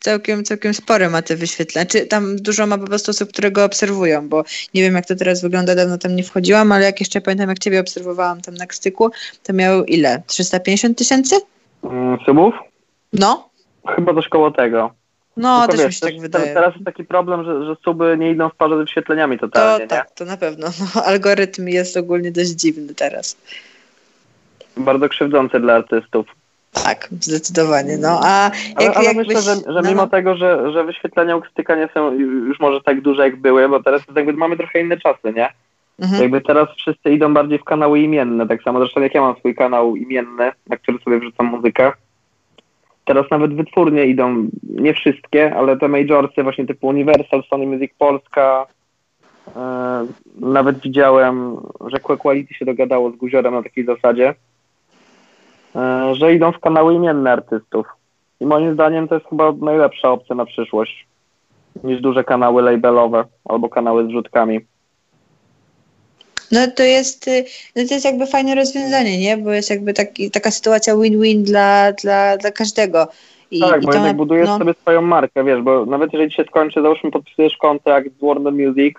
Całkiem, 0.00 0.44
całkiem 0.44 0.74
spore 0.74 1.10
ma 1.10 1.22
te 1.22 1.36
wyświetlenia. 1.36 1.86
Czy 1.86 2.06
tam 2.06 2.36
dużo 2.36 2.66
ma 2.66 2.78
po 2.78 2.86
prostu 2.86 3.10
osób, 3.10 3.28
które 3.28 3.50
go 3.50 3.64
obserwują, 3.64 4.28
bo 4.28 4.44
nie 4.74 4.82
wiem 4.82 4.94
jak 4.94 5.06
to 5.06 5.14
teraz 5.14 5.42
wygląda, 5.42 5.74
dawno 5.74 5.98
tam 5.98 6.16
nie 6.16 6.22
wchodziłam, 6.22 6.72
ale 6.72 6.84
jak 6.84 7.00
jeszcze 7.00 7.20
pamiętam, 7.20 7.48
jak 7.48 7.58
ciebie 7.58 7.80
obserwowałam 7.80 8.40
tam 8.40 8.54
na 8.54 8.64
styku, 8.70 9.10
to 9.42 9.52
miał 9.52 9.84
ile? 9.84 10.22
350 10.26 10.98
tysięcy? 10.98 11.36
Mm, 11.84 12.18
subów? 12.26 12.54
No. 13.12 13.48
Chyba 13.96 14.14
coś 14.14 14.28
koło 14.28 14.50
tego. 14.50 14.90
No, 15.36 15.60
Tylko 15.60 15.72
też 15.72 15.80
wiesz, 15.80 16.02
mi 16.02 16.08
się 16.08 16.14
tak 16.14 16.20
wydaje. 16.20 16.54
Teraz 16.54 16.74
jest 16.74 16.84
taki 16.84 17.04
problem, 17.04 17.44
że, 17.44 17.64
że 17.64 17.76
suby 17.84 18.16
nie 18.18 18.30
idą 18.30 18.48
w 18.48 18.54
parze 18.54 18.76
ze 18.76 18.82
wyświetleniami 18.82 19.38
totalnie, 19.38 19.86
To 19.86 19.94
tak, 19.94 20.10
to 20.10 20.24
na 20.24 20.36
pewno. 20.36 20.66
No, 20.80 21.02
algorytm 21.10 21.68
jest 21.68 21.96
ogólnie 21.96 22.32
dość 22.32 22.50
dziwny 22.50 22.94
teraz. 22.94 23.36
Bardzo 24.76 25.08
krzywdzący 25.08 25.60
dla 25.60 25.74
artystów. 25.74 26.26
Tak, 26.84 27.08
zdecydowanie. 27.20 27.98
No, 27.98 28.20
a 28.22 28.50
jak, 28.80 28.96
ale, 28.96 29.08
ale 29.08 29.14
myślę, 29.14 29.42
że, 29.42 29.54
że 29.54 29.82
no, 29.82 29.90
mimo 29.90 30.02
no. 30.02 30.06
tego, 30.06 30.36
że, 30.36 30.72
że 30.72 30.84
wyświetlenia 30.84 31.36
u 31.36 31.40
Kstyka 31.40 31.76
nie 31.76 31.88
są 31.94 32.12
już 32.18 32.60
może 32.60 32.80
tak 32.80 33.00
duże 33.00 33.22
jak 33.22 33.36
były, 33.36 33.68
bo 33.68 33.82
teraz 33.82 34.02
jakby 34.16 34.32
mamy 34.32 34.56
trochę 34.56 34.80
inne 34.80 34.96
czasy, 34.96 35.32
nie? 35.36 35.48
Mhm. 35.98 36.22
Jakby 36.22 36.40
teraz 36.40 36.68
wszyscy 36.76 37.10
idą 37.10 37.34
bardziej 37.34 37.58
w 37.58 37.64
kanały 37.64 38.00
imienne, 38.00 38.48
tak 38.48 38.62
samo 38.62 38.78
zresztą 38.78 39.00
jak 39.00 39.14
ja 39.14 39.20
mam 39.20 39.36
swój 39.36 39.54
kanał 39.54 39.96
imienny, 39.96 40.52
na 40.66 40.76
który 40.76 40.98
sobie 40.98 41.18
wrzucam 41.20 41.46
muzykę. 41.46 41.92
Teraz 43.04 43.30
nawet 43.30 43.54
wytwórnie 43.54 44.06
idą, 44.06 44.48
nie 44.62 44.94
wszystkie, 44.94 45.56
ale 45.56 45.76
te 45.76 45.88
majorsy 45.88 46.42
właśnie 46.42 46.66
typu 46.66 46.86
Universal, 46.86 47.42
Sony 47.50 47.66
Music 47.66 47.92
Polska, 47.98 48.66
yy, 49.46 49.52
nawet 50.40 50.80
widziałem, 50.80 51.56
że 51.86 51.98
Quality 52.00 52.54
się 52.54 52.64
dogadało 52.64 53.10
z 53.10 53.16
Guziorem 53.16 53.54
na 53.54 53.62
takiej 53.62 53.84
zasadzie, 53.84 54.34
E, 54.34 54.34
że 56.12 56.34
idą 56.34 56.52
w 56.52 56.60
kanały 56.60 56.94
imienne 56.94 57.32
artystów. 57.32 57.86
I 58.40 58.46
moim 58.46 58.74
zdaniem 58.74 59.08
to 59.08 59.14
jest 59.14 59.26
chyba 59.26 59.52
najlepsza 59.52 60.10
opcja 60.10 60.34
na 60.34 60.44
przyszłość 60.44 61.06
niż 61.84 62.00
duże 62.00 62.24
kanały 62.24 62.62
labelowe 62.62 63.24
albo 63.44 63.68
kanały 63.68 64.06
z 64.06 64.10
rzutkami. 64.10 64.60
No 66.52 66.60
to 66.76 66.82
jest, 66.82 67.28
y, 67.28 67.44
no 67.76 67.82
to 67.88 67.94
jest 67.94 68.04
jakby 68.04 68.26
fajne 68.26 68.54
rozwiązanie, 68.54 69.18
nie? 69.18 69.36
Bo 69.36 69.52
jest 69.52 69.70
jakby 69.70 69.92
taki, 69.92 70.30
taka 70.30 70.50
sytuacja 70.50 70.96
win-win 70.96 71.42
dla, 71.42 71.92
dla, 71.92 72.36
dla 72.36 72.50
każdego. 72.50 73.08
I, 73.50 73.60
tak, 73.60 73.82
i 73.82 73.86
bo 73.86 73.92
jednak 73.92 74.16
budujesz 74.16 74.48
no. 74.48 74.58
sobie 74.58 74.74
swoją 74.74 75.02
markę, 75.02 75.44
wiesz, 75.44 75.62
bo 75.62 75.86
nawet 75.86 76.12
jeżeli 76.12 76.30
ci 76.30 76.36
się 76.36 76.44
skończy, 76.44 76.82
załóżmy 76.82 77.10
podpisujesz 77.10 77.56
kontrakt 77.56 78.08
z 78.18 78.26
Warner 78.26 78.52
Music, 78.52 78.94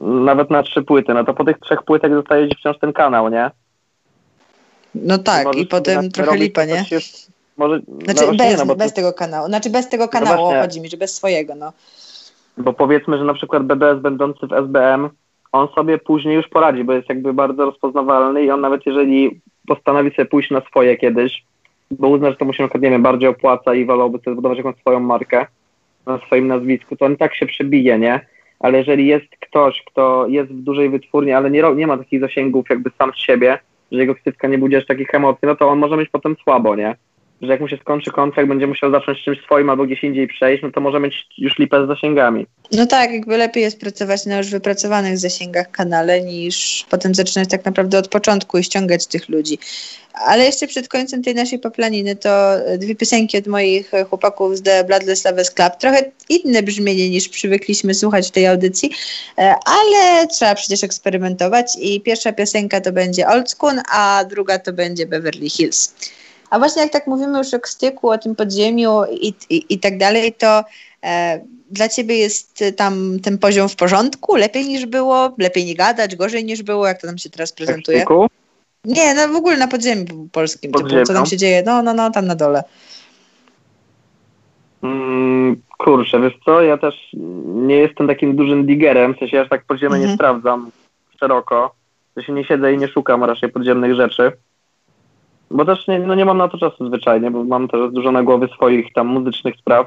nawet 0.00 0.50
na 0.50 0.62
trzy 0.62 0.82
płyty, 0.82 1.14
no 1.14 1.24
to 1.24 1.34
po 1.34 1.44
tych 1.44 1.58
trzech 1.58 1.82
płytach 1.82 2.12
zostaje 2.12 2.48
ci 2.48 2.56
wciąż 2.56 2.78
ten 2.78 2.92
kanał, 2.92 3.28
nie? 3.28 3.50
No 4.94 5.18
tak, 5.18 5.56
i 5.56 5.66
potem 5.66 6.10
trochę 6.10 6.36
lipa, 6.36 6.64
nie? 6.64 6.84
może, 7.58 7.80
znaczy 8.04 8.26
no 8.26 8.34
bez, 8.34 8.58
nie, 8.58 8.64
no, 8.64 8.76
bez 8.76 8.92
tego 8.92 9.12
kanału. 9.12 9.46
Znaczy 9.46 9.70
bez 9.70 9.88
tego 9.88 10.04
no 10.04 10.10
kanału 10.10 10.52
no 10.52 10.60
chodzi 10.60 10.80
mi, 10.80 10.88
że 10.88 10.96
bez 10.96 11.14
swojego, 11.14 11.54
no. 11.54 11.72
Bo 12.56 12.72
powiedzmy, 12.72 13.18
że 13.18 13.24
na 13.24 13.34
przykład 13.34 13.62
BBS 13.62 14.02
będący 14.02 14.46
w 14.46 14.52
SBM, 14.52 15.08
on 15.52 15.68
sobie 15.74 15.98
później 15.98 16.34
już 16.34 16.48
poradzi, 16.48 16.84
bo 16.84 16.92
jest 16.92 17.08
jakby 17.08 17.32
bardzo 17.32 17.64
rozpoznawalny 17.64 18.44
i 18.44 18.50
on 18.50 18.60
nawet 18.60 18.86
jeżeli 18.86 19.40
postanowi 19.66 20.10
sobie 20.10 20.26
pójść 20.26 20.50
na 20.50 20.60
swoje 20.60 20.96
kiedyś, 20.96 21.44
bo 21.90 22.08
uzna, 22.08 22.30
że 22.30 22.36
to 22.36 22.44
mu 22.44 22.52
się 22.52 22.68
nie 22.74 22.90
wiem, 22.90 23.02
bardziej 23.02 23.28
opłaca 23.28 23.74
i 23.74 23.84
wolałby 23.84 24.18
sobie 24.18 24.32
zbudować 24.32 24.58
jakąś 24.58 24.76
swoją 24.76 25.00
markę 25.00 25.46
na 26.06 26.18
swoim 26.18 26.46
nazwisku, 26.46 26.96
to 26.96 27.06
on 27.06 27.16
tak 27.16 27.34
się 27.34 27.46
przebije, 27.46 27.98
nie? 27.98 28.20
Ale 28.60 28.78
jeżeli 28.78 29.06
jest 29.06 29.26
ktoś, 29.40 29.82
kto 29.86 30.26
jest 30.28 30.50
w 30.50 30.62
dużej 30.62 30.90
wytwórni, 30.90 31.32
ale 31.32 31.50
nie, 31.50 31.62
nie 31.76 31.86
ma 31.86 31.98
takich 31.98 32.20
zasięgów 32.20 32.70
jakby 32.70 32.90
sam 32.98 33.12
z 33.12 33.16
siebie, 33.16 33.58
że 33.92 33.98
jego 33.98 34.14
ksywka 34.14 34.48
nie 34.48 34.58
budzi 34.58 34.76
aż 34.76 34.86
takich 34.86 35.14
emocji, 35.14 35.48
no 35.48 35.56
to 35.56 35.68
on 35.68 35.78
może 35.78 35.96
mieć 35.96 36.08
potem 36.08 36.36
słabo, 36.44 36.76
nie? 36.76 36.96
Że 37.42 37.52
jak 37.52 37.60
mu 37.60 37.68
się 37.68 37.76
skończy 37.76 38.10
kontrakt, 38.10 38.48
będzie 38.48 38.66
musiał 38.66 38.90
zacząć 38.90 39.24
czymś 39.24 39.40
swoim 39.40 39.70
albo 39.70 39.84
gdzieś 39.84 40.04
indziej 40.04 40.28
przejść, 40.28 40.62
no 40.62 40.70
to 40.70 40.80
może 40.80 41.00
mieć 41.00 41.26
już 41.38 41.58
lipę 41.58 41.84
z 41.84 41.88
zasięgami. 41.88 42.46
No 42.72 42.86
tak, 42.86 43.12
jakby 43.12 43.36
lepiej 43.36 43.62
jest 43.62 43.80
pracować 43.80 44.26
na 44.26 44.38
już 44.38 44.50
wypracowanych 44.50 45.18
zasięgach 45.18 45.70
kanale, 45.70 46.20
niż 46.20 46.86
potem 46.90 47.14
zaczynać 47.14 47.48
tak 47.48 47.64
naprawdę 47.64 47.98
od 47.98 48.08
początku 48.08 48.58
i 48.58 48.64
ściągać 48.64 49.06
tych 49.06 49.28
ludzi. 49.28 49.58
Ale 50.26 50.44
jeszcze 50.44 50.66
przed 50.66 50.88
końcem 50.88 51.22
tej 51.22 51.34
naszej 51.34 51.58
poplaniny 51.58 52.16
to 52.16 52.30
dwie 52.78 52.94
piosenki 52.94 53.38
od 53.38 53.46
moich 53.46 53.90
chłopaków 54.08 54.56
z 54.56 54.62
The 54.62 54.84
Bloodless 54.84 55.24
Lovers 55.24 55.50
Club. 55.50 55.76
Trochę 55.76 56.04
inne 56.28 56.62
brzmienie 56.62 57.10
niż 57.10 57.28
przywykliśmy 57.28 57.94
słuchać 57.94 58.28
w 58.28 58.30
tej 58.30 58.46
audycji, 58.46 58.90
e, 59.38 59.54
ale 59.64 60.26
trzeba 60.26 60.54
przecież 60.54 60.84
eksperymentować 60.84 61.66
i 61.80 62.00
pierwsza 62.00 62.32
piosenka 62.32 62.80
to 62.80 62.92
będzie 62.92 63.28
Old 63.28 63.50
School, 63.50 63.74
a 63.92 64.24
druga 64.30 64.58
to 64.58 64.72
będzie 64.72 65.06
Beverly 65.06 65.50
Hills. 65.50 65.94
A 66.50 66.58
właśnie 66.58 66.82
jak 66.82 66.92
tak 66.92 67.06
mówimy 67.06 67.38
już 67.38 67.54
o 67.54 67.58
styku, 67.64 68.10
o 68.10 68.18
tym 68.18 68.36
podziemiu 68.36 69.02
i, 69.10 69.34
i, 69.50 69.74
i 69.74 69.78
tak 69.78 69.98
dalej, 69.98 70.32
to 70.32 70.64
e, 71.04 71.40
dla 71.70 71.88
ciebie 71.88 72.16
jest 72.16 72.64
tam 72.76 73.20
ten 73.22 73.38
poziom 73.38 73.68
w 73.68 73.76
porządku? 73.76 74.36
Lepiej 74.36 74.68
niż 74.68 74.86
było? 74.86 75.34
Lepiej 75.38 75.64
nie 75.64 75.74
gadać? 75.74 76.16
Gorzej 76.16 76.44
niż 76.44 76.62
było? 76.62 76.86
Jak 76.86 77.00
to 77.00 77.06
nam 77.06 77.18
się 77.18 77.30
teraz 77.30 77.52
prezentuje? 77.52 78.04
Nie, 78.84 79.14
no 79.14 79.28
w 79.28 79.36
ogóle 79.36 79.56
na 79.56 79.68
podziemiu 79.68 80.28
polskim. 80.32 80.72
Typu, 80.72 81.04
co 81.04 81.12
tam 81.14 81.26
się 81.26 81.36
dzieje? 81.36 81.62
No, 81.66 81.82
no, 81.82 81.94
no, 81.94 82.10
tam 82.10 82.26
na 82.26 82.34
dole. 82.34 82.62
Mm, 84.82 85.62
kurczę, 85.78 86.20
wiesz 86.20 86.38
co, 86.44 86.62
ja 86.62 86.78
też 86.78 86.94
nie 87.44 87.76
jestem 87.76 88.08
takim 88.08 88.36
dużym 88.36 88.66
digerem, 88.66 89.14
w 89.14 89.18
sensie 89.18 89.36
ja 89.36 89.42
aż 89.42 89.48
tak 89.48 89.64
podziemie 89.64 89.94
mhm. 89.94 90.10
nie 90.10 90.14
sprawdzam 90.14 90.70
szeroko. 91.20 91.74
W 92.10 92.14
sensie 92.14 92.32
nie 92.32 92.44
siedzę 92.44 92.72
i 92.72 92.78
nie 92.78 92.88
szukam 92.88 93.24
raczej 93.24 93.48
podziemnych 93.48 93.94
rzeczy. 93.94 94.32
Bo 95.50 95.64
też 95.64 95.88
nie, 95.88 95.98
no 95.98 96.14
nie 96.14 96.24
mam 96.24 96.38
na 96.38 96.48
to 96.48 96.58
czasu 96.58 96.86
zwyczajnie, 96.86 97.30
bo 97.30 97.44
mam 97.44 97.68
też 97.68 97.92
dużo 97.92 98.12
na 98.12 98.22
głowie 98.22 98.48
swoich 98.48 98.92
tam 98.92 99.06
muzycznych 99.06 99.56
spraw, 99.56 99.86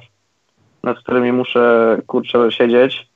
nad 0.84 0.98
którymi 0.98 1.32
muszę, 1.32 1.98
kurczę, 2.08 2.52
siedzieć. 2.52 3.08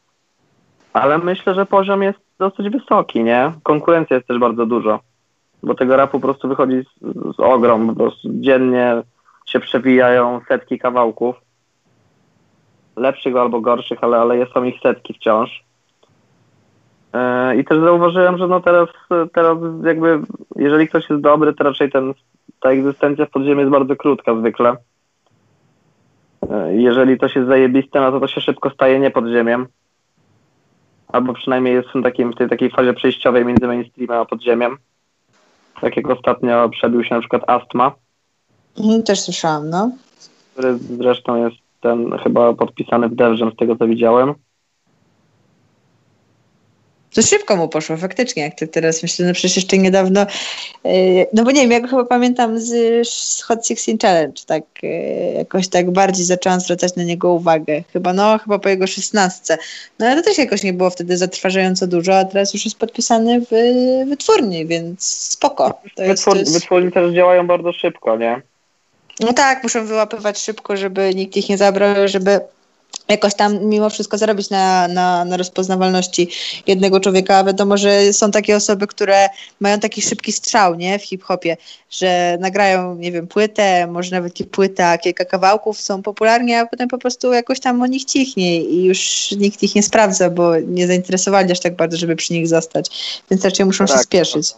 Ale 0.94 1.18
myślę, 1.18 1.54
że 1.54 1.66
poziom 1.66 2.04
jest 2.04 2.20
dosyć 2.40 2.70
wysoki, 2.70 3.24
nie? 3.24 3.52
Konkurencja 3.64 4.16
jest 4.16 4.28
też 4.28 4.40
bardzo 4.40 4.66
dużo 4.66 5.00
bo 5.66 5.76
tego 5.76 5.98
rapu 5.98 6.20
po 6.20 6.28
prostu 6.28 6.48
wychodzi 6.48 6.84
z, 6.84 7.36
z 7.36 7.40
ogrom, 7.40 7.88
po 7.88 7.96
prostu 7.96 8.30
dziennie 8.34 9.04
się 9.46 9.60
przewijają 9.60 10.42
setki 10.48 10.80
kawałków, 10.80 11.36
lepszych 12.96 13.36
albo 13.36 13.62
gorszych, 13.62 14.04
ale, 14.04 14.18
ale 14.18 14.48
są 14.48 14.64
ich 14.64 14.80
setki 14.84 15.14
wciąż. 15.14 15.64
Yy, 17.14 17.56
I 17.58 17.66
też 17.66 17.80
zauważyłem, 17.80 18.38
że 18.38 18.48
no 18.48 18.60
teraz, 18.60 18.90
teraz 19.34 19.58
jakby, 19.84 20.22
jeżeli 20.56 20.88
ktoś 20.88 21.10
jest 21.10 21.22
dobry, 21.22 21.54
to 21.54 21.64
raczej 21.64 21.92
ten, 21.92 22.14
ta 22.66 22.72
egzystencja 22.72 23.26
w 23.26 23.30
podziemiu 23.30 23.60
jest 23.60 23.72
bardzo 23.72 23.96
krótka 23.96 24.36
zwykle. 24.36 24.76
Yy, 26.50 26.82
jeżeli 26.82 27.18
to 27.20 27.28
się 27.28 27.46
zajebiste, 27.46 28.02
no 28.02 28.12
to 28.12 28.20
to 28.20 28.28
się 28.28 28.42
szybko 28.42 28.70
staje 28.70 29.00
nie 29.00 29.12
podziemiem. 29.12 29.68
albo 31.08 31.34
przynajmniej 31.34 31.74
jest 31.74 31.90
w, 31.90 32.04
takim, 32.04 32.34
w 32.34 32.36
tej 32.36 32.50
takiej 32.50 32.70
fazie 32.70 32.94
przejściowej 32.94 33.46
między 33.46 33.68
mainstreamem 33.68 34.22
a 34.22 34.26
podziemiem. 34.26 34.78
Tak 35.82 35.98
jak 35.98 36.10
ostatnio 36.10 36.70
przebił 36.70 37.04
się 37.04 37.16
na 37.16 37.22
przykład 37.22 37.50
Astma. 37.50 37.92
Mhm, 38.78 39.04
też 39.04 39.20
słyszałam, 39.20 39.70
no. 39.70 39.92
Który 40.54 40.78
zresztą 40.78 41.46
jest 41.46 41.58
ten 41.82 42.18
chyba 42.24 42.54
podpisany 42.54 43.10
w 43.10 43.16
Devgem 43.16 43.52
z 43.52 43.56
tego 43.56 43.76
co 43.76 43.88
widziałem. 43.88 44.34
To 47.16 47.22
szybko 47.22 47.56
mu 47.56 47.68
poszło, 47.68 47.98
faktycznie, 47.98 48.44
jak 48.44 48.56
ty 48.56 48.68
teraz 48.68 49.04
myślę, 49.04 49.26
no 49.26 49.34
przecież 49.34 49.56
jeszcze 49.56 49.78
niedawno, 49.78 50.22
e, 50.22 50.28
no 51.34 51.44
bo 51.44 51.52
nie 51.52 51.62
wiem, 51.62 51.72
ja 51.72 51.80
go 51.80 51.88
chyba 51.88 52.06
pamiętam 52.06 52.60
z, 52.60 53.08
z 53.10 53.42
Hot 53.42 53.68
Sixteen 53.68 53.98
Challenge, 53.98 54.42
tak 54.46 54.64
e, 54.84 54.88
jakoś 55.34 55.68
tak 55.68 55.92
bardziej 55.92 56.26
zaczęłam 56.26 56.60
zwracać 56.60 56.96
na 56.96 57.04
niego 57.04 57.34
uwagę, 57.34 57.84
chyba 57.94 58.14
no, 58.14 58.38
chyba 58.38 58.60
po 58.60 58.70
jego 58.70 58.88
szesnastce, 58.88 59.58
no 60.00 60.06
ale 60.06 60.16
to 60.16 60.30
też 60.30 60.38
jakoś 60.38 60.64
nie 60.64 60.74
było 60.74 60.90
wtedy 60.90 61.18
zatrważająco 61.18 61.88
dużo, 61.88 62.18
a 62.18 62.26
teraz 62.26 62.54
już 62.54 62.66
jest 62.66 62.78
podpisany 62.78 63.42
w 63.52 63.56
wytwórni, 64.10 64.66
więc 64.66 65.04
spoko. 65.06 65.80
To 65.96 66.04
jest, 66.04 66.14
Wytwór, 66.14 66.38
jest... 66.38 66.54
Wytwórni 66.54 66.92
też 66.92 67.14
działają 67.14 67.48
bardzo 67.48 67.74
szybko, 67.74 68.18
nie? 68.18 68.42
No 69.20 69.34
tak, 69.34 69.64
muszą 69.64 69.86
wyłapywać 69.86 70.40
szybko, 70.40 70.78
żeby 70.78 71.16
nikt 71.16 71.38
ich 71.38 71.50
nie 71.50 71.58
zabrał, 71.58 71.96
żeby 72.08 72.40
jakoś 73.08 73.36
tam 73.36 73.66
mimo 73.66 73.90
wszystko 73.90 74.18
zarobić 74.18 74.50
na, 74.50 74.88
na, 74.88 75.26
na 75.26 75.38
rozpoznawalności 75.38 76.30
jednego 76.68 77.00
człowieka. 77.00 77.44
Wiadomo, 77.44 77.78
że 77.78 78.14
są 78.14 78.32
takie 78.32 78.56
osoby, 78.56 78.88
które 78.88 79.30
mają 79.60 79.80
taki 79.80 80.02
szybki 80.02 80.32
strzał 80.32 80.76
nie, 80.76 81.00
w 81.00 81.04
hip-hopie, 81.04 81.58
że 81.90 82.38
nagrają, 82.40 82.96
nie 82.96 83.12
wiem, 83.12 83.28
płytę, 83.28 83.88
może 83.88 84.16
nawet 84.16 84.40
nie 84.40 84.46
płyta, 84.46 84.98
kilka 84.98 85.26
kawałków 85.26 85.82
są 85.82 86.02
popularni, 86.04 86.54
a 86.54 86.66
potem 86.66 86.88
po 86.88 86.98
prostu 86.98 87.34
jakoś 87.34 87.60
tam 87.60 87.82
o 87.82 87.88
nich 87.88 88.06
cichnie 88.06 88.62
i 88.62 88.86
już 88.86 89.32
nikt 89.32 89.64
ich 89.64 89.76
nie 89.76 89.84
sprawdza, 89.84 90.30
bo 90.30 90.60
nie 90.60 90.88
zainteresowali 90.88 91.52
aż 91.52 91.60
tak 91.60 91.76
bardzo, 91.76 91.98
żeby 91.98 92.16
przy 92.16 92.34
nich 92.34 92.48
zostać. 92.48 93.22
Więc 93.32 93.46
raczej 93.46 93.66
muszą 93.66 93.86
tak, 93.86 93.98
się 93.98 94.04
spieszyć. 94.04 94.54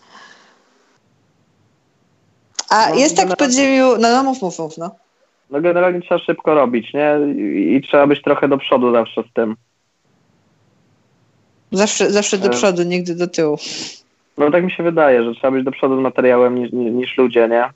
A 2.69 2.89
no, 2.89 2.95
jest 2.95 3.15
tak 3.15 3.29
w 3.29 3.35
podziemiu, 3.35 3.97
no, 3.99 4.11
no 4.11 4.23
mów, 4.23 4.41
mów, 4.41 4.59
mów, 4.59 4.77
no 4.77 5.06
no 5.49 5.61
generalnie 5.61 6.01
trzeba 6.01 6.19
szybko 6.19 6.53
robić, 6.53 6.93
nie? 6.93 7.17
I, 7.35 7.75
I, 7.75 7.81
trzeba 7.81 8.07
być 8.07 8.21
trochę 8.21 8.47
do 8.47 8.57
przodu 8.57 8.91
zawsze 8.91 9.23
z 9.23 9.33
tym. 9.33 9.55
Zawsze, 11.71 12.11
zawsze 12.11 12.37
do 12.37 12.47
e. 12.47 12.49
przodu, 12.49 12.83
nigdy 12.83 13.15
do 13.15 13.27
tyłu. 13.27 13.57
No 14.37 14.51
tak 14.51 14.63
mi 14.63 14.71
się 14.71 14.83
wydaje, 14.83 15.23
że 15.23 15.33
trzeba 15.33 15.51
być 15.51 15.65
do 15.65 15.71
przodu 15.71 15.99
z 15.99 16.03
materiałem 16.03 16.55
niż, 16.55 16.71
niż 16.73 17.17
ludzie, 17.17 17.47
nie? 17.47 17.69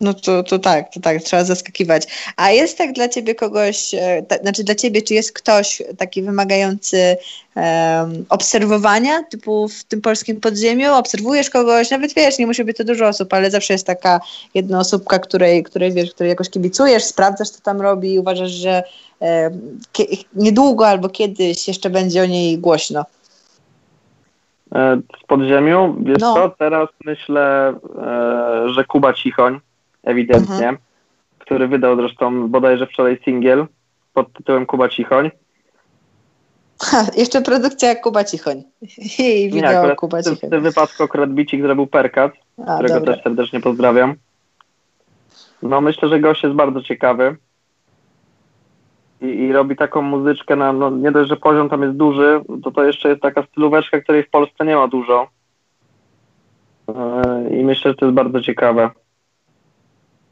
No 0.00 0.14
to, 0.14 0.42
to 0.42 0.58
tak, 0.58 0.92
to 0.92 1.00
tak, 1.00 1.22
trzeba 1.22 1.44
zaskakiwać. 1.44 2.32
A 2.36 2.50
jest 2.50 2.78
tak 2.78 2.92
dla 2.92 3.08
ciebie 3.08 3.34
kogoś, 3.34 3.94
e, 3.94 4.22
ta, 4.22 4.36
znaczy 4.36 4.64
dla 4.64 4.74
ciebie, 4.74 5.02
czy 5.02 5.14
jest 5.14 5.32
ktoś 5.32 5.82
taki 5.98 6.22
wymagający 6.22 7.16
um, 7.56 8.24
obserwowania, 8.28 9.22
typu 9.22 9.68
w 9.68 9.84
tym 9.84 10.00
polskim 10.00 10.40
podziemiu, 10.40 10.94
obserwujesz 10.94 11.50
kogoś, 11.50 11.90
nawet 11.90 12.14
wiesz, 12.14 12.38
nie 12.38 12.46
musi 12.46 12.64
być 12.64 12.76
to 12.76 12.84
dużo 12.84 13.08
osób, 13.08 13.34
ale 13.34 13.50
zawsze 13.50 13.74
jest 13.74 13.86
taka 13.86 14.20
jedna 14.54 14.78
osóbka, 14.78 15.18
której, 15.18 15.62
której 15.62 15.92
wiesz, 15.92 16.10
której 16.10 16.30
jakoś 16.30 16.50
kibicujesz, 16.50 17.04
sprawdzasz, 17.04 17.50
co 17.50 17.62
tam 17.62 17.80
robi 17.80 18.14
i 18.14 18.18
uważasz, 18.18 18.50
że 18.50 18.82
um, 19.18 19.80
niedługo 20.34 20.88
albo 20.88 21.08
kiedyś 21.08 21.68
jeszcze 21.68 21.90
będzie 21.90 22.22
o 22.22 22.26
niej 22.26 22.58
głośno. 22.58 23.04
E, 24.74 25.00
z 25.22 25.26
podziemiu, 25.26 25.96
wiesz 26.00 26.18
no. 26.20 26.34
co, 26.34 26.50
teraz 26.58 26.88
myślę, 27.04 27.74
e, 28.02 28.68
że 28.68 28.84
Kuba 28.84 29.12
Cichoń 29.12 29.60
ewidentnie, 30.08 30.54
mhm. 30.54 30.78
który 31.38 31.68
wydał 31.68 31.96
zresztą 31.96 32.48
bodajże 32.48 32.86
wczoraj 32.86 33.18
singiel 33.24 33.66
pod 34.14 34.32
tytułem 34.32 34.66
Kuba 34.66 34.88
Cichoń. 34.88 35.30
Ha, 36.82 37.06
jeszcze 37.16 37.42
produkcja 37.42 37.94
Kuba 37.94 38.24
Cichoń. 38.24 38.62
I 39.18 39.50
wideo 39.52 39.88
Nie, 39.88 39.96
Kuba 39.96 40.22
Cichoń. 40.22 40.48
W 40.48 40.50
tym 40.50 40.62
wypadku 40.62 41.02
akurat 41.02 41.30
Bicik 41.30 41.62
zrobił 41.62 41.86
Perkat, 41.86 42.32
A, 42.66 42.74
którego 42.74 42.94
dobra. 42.94 43.14
też 43.14 43.22
serdecznie 43.22 43.60
pozdrawiam. 43.60 44.14
No 45.62 45.80
myślę, 45.80 46.08
że 46.08 46.20
gość 46.20 46.42
jest 46.42 46.54
bardzo 46.54 46.82
ciekawy. 46.82 47.36
I, 49.20 49.26
i 49.26 49.52
robi 49.52 49.76
taką 49.76 50.02
muzyczkę 50.02 50.56
na, 50.56 50.72
no 50.72 50.90
nie 50.90 51.12
dość, 51.12 51.28
że 51.28 51.36
poziom 51.36 51.68
tam 51.68 51.82
jest 51.82 51.96
duży, 51.96 52.40
to 52.64 52.70
to 52.70 52.84
jeszcze 52.84 53.08
jest 53.08 53.22
taka 53.22 53.42
stylóweczka, 53.42 54.00
której 54.00 54.22
w 54.22 54.30
Polsce 54.30 54.64
nie 54.64 54.76
ma 54.76 54.88
dużo. 54.88 55.28
Yy, 56.88 57.58
I 57.58 57.64
myślę, 57.64 57.90
że 57.90 57.96
to 57.96 58.06
jest 58.06 58.14
bardzo 58.14 58.40
ciekawe. 58.40 58.90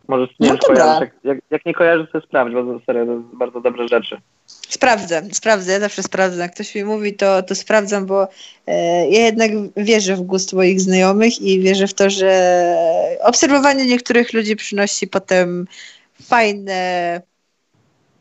Może 0.09 0.27
nie 0.41 0.53
no 0.53 0.59
kojarzysz. 0.59 1.01
Jak, 1.01 1.25
jak, 1.25 1.39
jak, 1.51 1.67
nie 1.67 1.75
kojarzysz, 1.75 2.11
to 2.13 2.21
sprawdź, 2.21 2.53
bo 2.55 2.81
serio, 2.87 3.07
to 3.07 3.13
jest 3.13 3.25
bardzo 3.27 3.61
dobre 3.61 3.89
rzeczy. 3.89 4.17
Sprawdzę, 4.47 5.23
sprawdzę, 5.33 5.73
ja 5.73 5.81
zawsze 5.81 6.03
sprawdzę. 6.03 6.43
Jak 6.43 6.55
ktoś 6.55 6.75
mi 6.75 6.85
mówi, 6.85 7.15
to, 7.15 7.43
to 7.43 7.55
sprawdzam, 7.55 8.07
bo 8.07 8.29
e, 8.67 9.09
ja 9.11 9.25
jednak 9.25 9.51
wierzę 9.77 10.17
w 10.17 10.21
gust 10.21 10.53
moich 10.53 10.81
znajomych 10.81 11.41
i 11.41 11.61
wierzę 11.61 11.87
w 11.87 11.95
to, 11.95 12.11
że 12.11 12.77
obserwowanie 13.23 13.87
niektórych 13.87 14.33
ludzi 14.33 14.57
przynosi 14.57 15.07
potem 15.07 15.67
fajne 16.23 17.21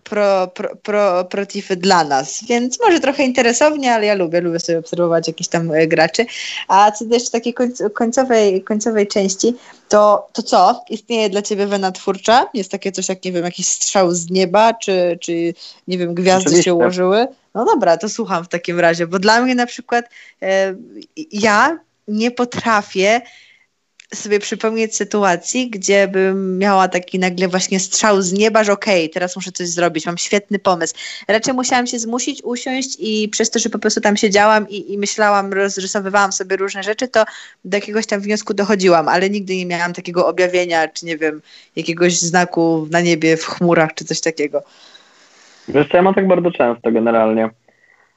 pro, 0.10 0.48
pro, 0.48 0.76
pro, 0.76 1.26
protify 1.26 1.76
dla 1.76 2.04
nas, 2.04 2.44
więc 2.50 2.80
może 2.80 3.00
trochę 3.00 3.24
interesownie, 3.24 3.94
ale 3.94 4.06
ja 4.06 4.16
lubię, 4.16 4.42
lubię 4.42 4.60
sobie 4.60 4.80
obserwować 4.80 5.28
jakichś 5.28 5.50
tam 5.50 5.72
graczy. 5.88 6.26
A 6.68 6.92
co 6.92 7.06
do 7.06 7.14
jeszcze 7.14 7.32
takiej 7.32 7.54
końcowej, 7.94 8.64
końcowej 8.64 9.08
części, 9.08 9.56
to, 9.90 10.28
to 10.34 10.44
co? 10.44 10.84
Istnieje 10.90 11.30
dla 11.30 11.42
ciebie 11.42 11.68
wena 11.68 11.92
twórcza? 11.92 12.50
Jest 12.54 12.72
takie 12.72 12.92
coś 12.92 13.10
jak, 13.10 13.26
nie 13.26 13.32
wiem, 13.32 13.44
jakiś 13.44 13.68
strzał 13.68 14.12
z 14.12 14.30
nieba, 14.30 14.74
czy, 14.74 15.18
czy 15.22 15.54
nie 15.88 15.98
wiem, 15.98 16.14
gwiazdy 16.14 16.48
Oczywiście. 16.48 16.64
się 16.64 16.74
ułożyły? 16.74 17.28
No 17.56 17.66
dobra, 17.66 17.98
to 17.98 18.10
słucham 18.10 18.44
w 18.44 18.48
takim 18.48 18.80
razie, 18.80 19.08
bo 19.08 19.20
dla 19.20 19.42
mnie 19.42 19.56
na 19.56 19.66
przykład 19.66 20.06
e, 20.42 20.76
ja 21.32 21.80
nie 22.08 22.32
potrafię 22.32 23.22
sobie 24.14 24.40
przypomnieć 24.40 24.96
sytuacji, 24.96 25.70
gdzie 25.70 26.08
bym 26.08 26.58
miała 26.58 26.88
taki 26.88 27.20
nagle 27.20 27.48
właśnie 27.48 27.80
strzał 27.80 28.22
z 28.22 28.34
nieba, 28.34 28.64
że 28.64 28.72
okej, 28.72 29.04
okay, 29.04 29.14
teraz 29.14 29.36
muszę 29.36 29.52
coś 29.52 29.68
zrobić, 29.68 30.06
mam 30.06 30.18
świetny 30.18 30.60
pomysł. 30.60 30.96
Raczej 31.28 31.54
musiałam 31.54 31.88
się 31.88 32.00
zmusić, 32.00 32.42
usiąść 32.44 32.98
i 33.00 33.30
przez 33.30 33.50
to, 33.50 33.60
że 33.60 33.70
po 33.70 33.80
prostu 33.80 34.02
tam 34.02 34.18
siedziałam 34.18 34.70
i, 34.70 34.94
i 34.94 34.98
myślałam, 34.98 35.54
rozrysowywałam 35.54 36.32
sobie 36.32 36.56
różne 36.56 36.84
rzeczy, 36.84 37.08
to 37.08 37.24
do 37.66 37.78
jakiegoś 37.78 38.06
tam 38.06 38.20
wniosku 38.20 38.54
dochodziłam, 38.54 39.08
ale 39.08 39.30
nigdy 39.30 39.56
nie 39.56 39.66
miałam 39.66 39.94
takiego 39.94 40.28
objawienia, 40.28 40.88
czy 40.88 41.06
nie 41.06 41.18
wiem, 41.18 41.42
jakiegoś 41.76 42.20
znaku 42.20 42.88
na 42.92 43.02
niebie, 43.02 43.38
w 43.38 43.46
chmurach, 43.46 43.94
czy 43.94 44.06
coś 44.06 44.22
takiego. 44.22 44.64
Wiesz 45.68 45.88
co, 45.90 45.98
ja 45.98 46.04
mam 46.04 46.14
tak 46.14 46.28
bardzo 46.28 46.52
często 46.52 46.92
generalnie. 46.92 47.50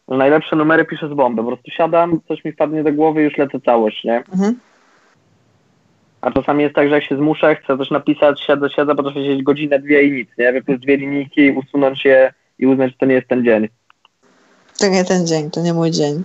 Najlepsze 0.09 0.57
numery 0.57 0.85
piszę 0.85 1.09
z 1.09 1.15
bomby. 1.15 1.43
Po 1.43 1.49
prostu 1.49 1.71
siadam, 1.71 2.21
coś 2.29 2.45
mi 2.45 2.53
wpadnie 2.53 2.85
do 2.85 2.93
głowy 2.93 3.21
i 3.21 3.25
już 3.25 3.37
lecę 3.39 3.61
całość, 3.61 4.05
nie? 4.05 4.17
Mhm. 4.33 4.59
A 6.21 6.31
czasami 6.31 6.63
jest 6.63 6.75
tak, 6.75 6.89
że 6.89 6.95
jak 6.95 7.05
się 7.05 7.17
zmuszę, 7.17 7.57
chcę 7.57 7.79
coś 7.79 7.91
napisać, 7.91 8.41
siedzę, 8.41 8.71
siedzę, 8.71 8.95
potrafię 8.95 9.25
siedzieć 9.25 9.43
godzinę, 9.43 9.79
dwie 9.79 10.03
i 10.03 10.13
nic, 10.13 10.29
nie? 10.39 10.53
Wypluć 10.53 10.81
dwie 10.81 10.97
linijki, 10.97 11.51
usunąć 11.51 12.05
je 12.05 12.33
i 12.59 12.67
uznać, 12.67 12.91
że 12.91 12.97
to 12.99 13.07
nie 13.07 13.15
jest 13.15 13.29
ten 13.29 13.45
dzień. 13.45 13.69
To 14.79 14.89
nie 14.89 15.05
ten 15.05 15.27
dzień, 15.27 15.51
to 15.51 15.61
nie 15.61 15.75
mój 15.75 15.91
dzień. 15.91 16.23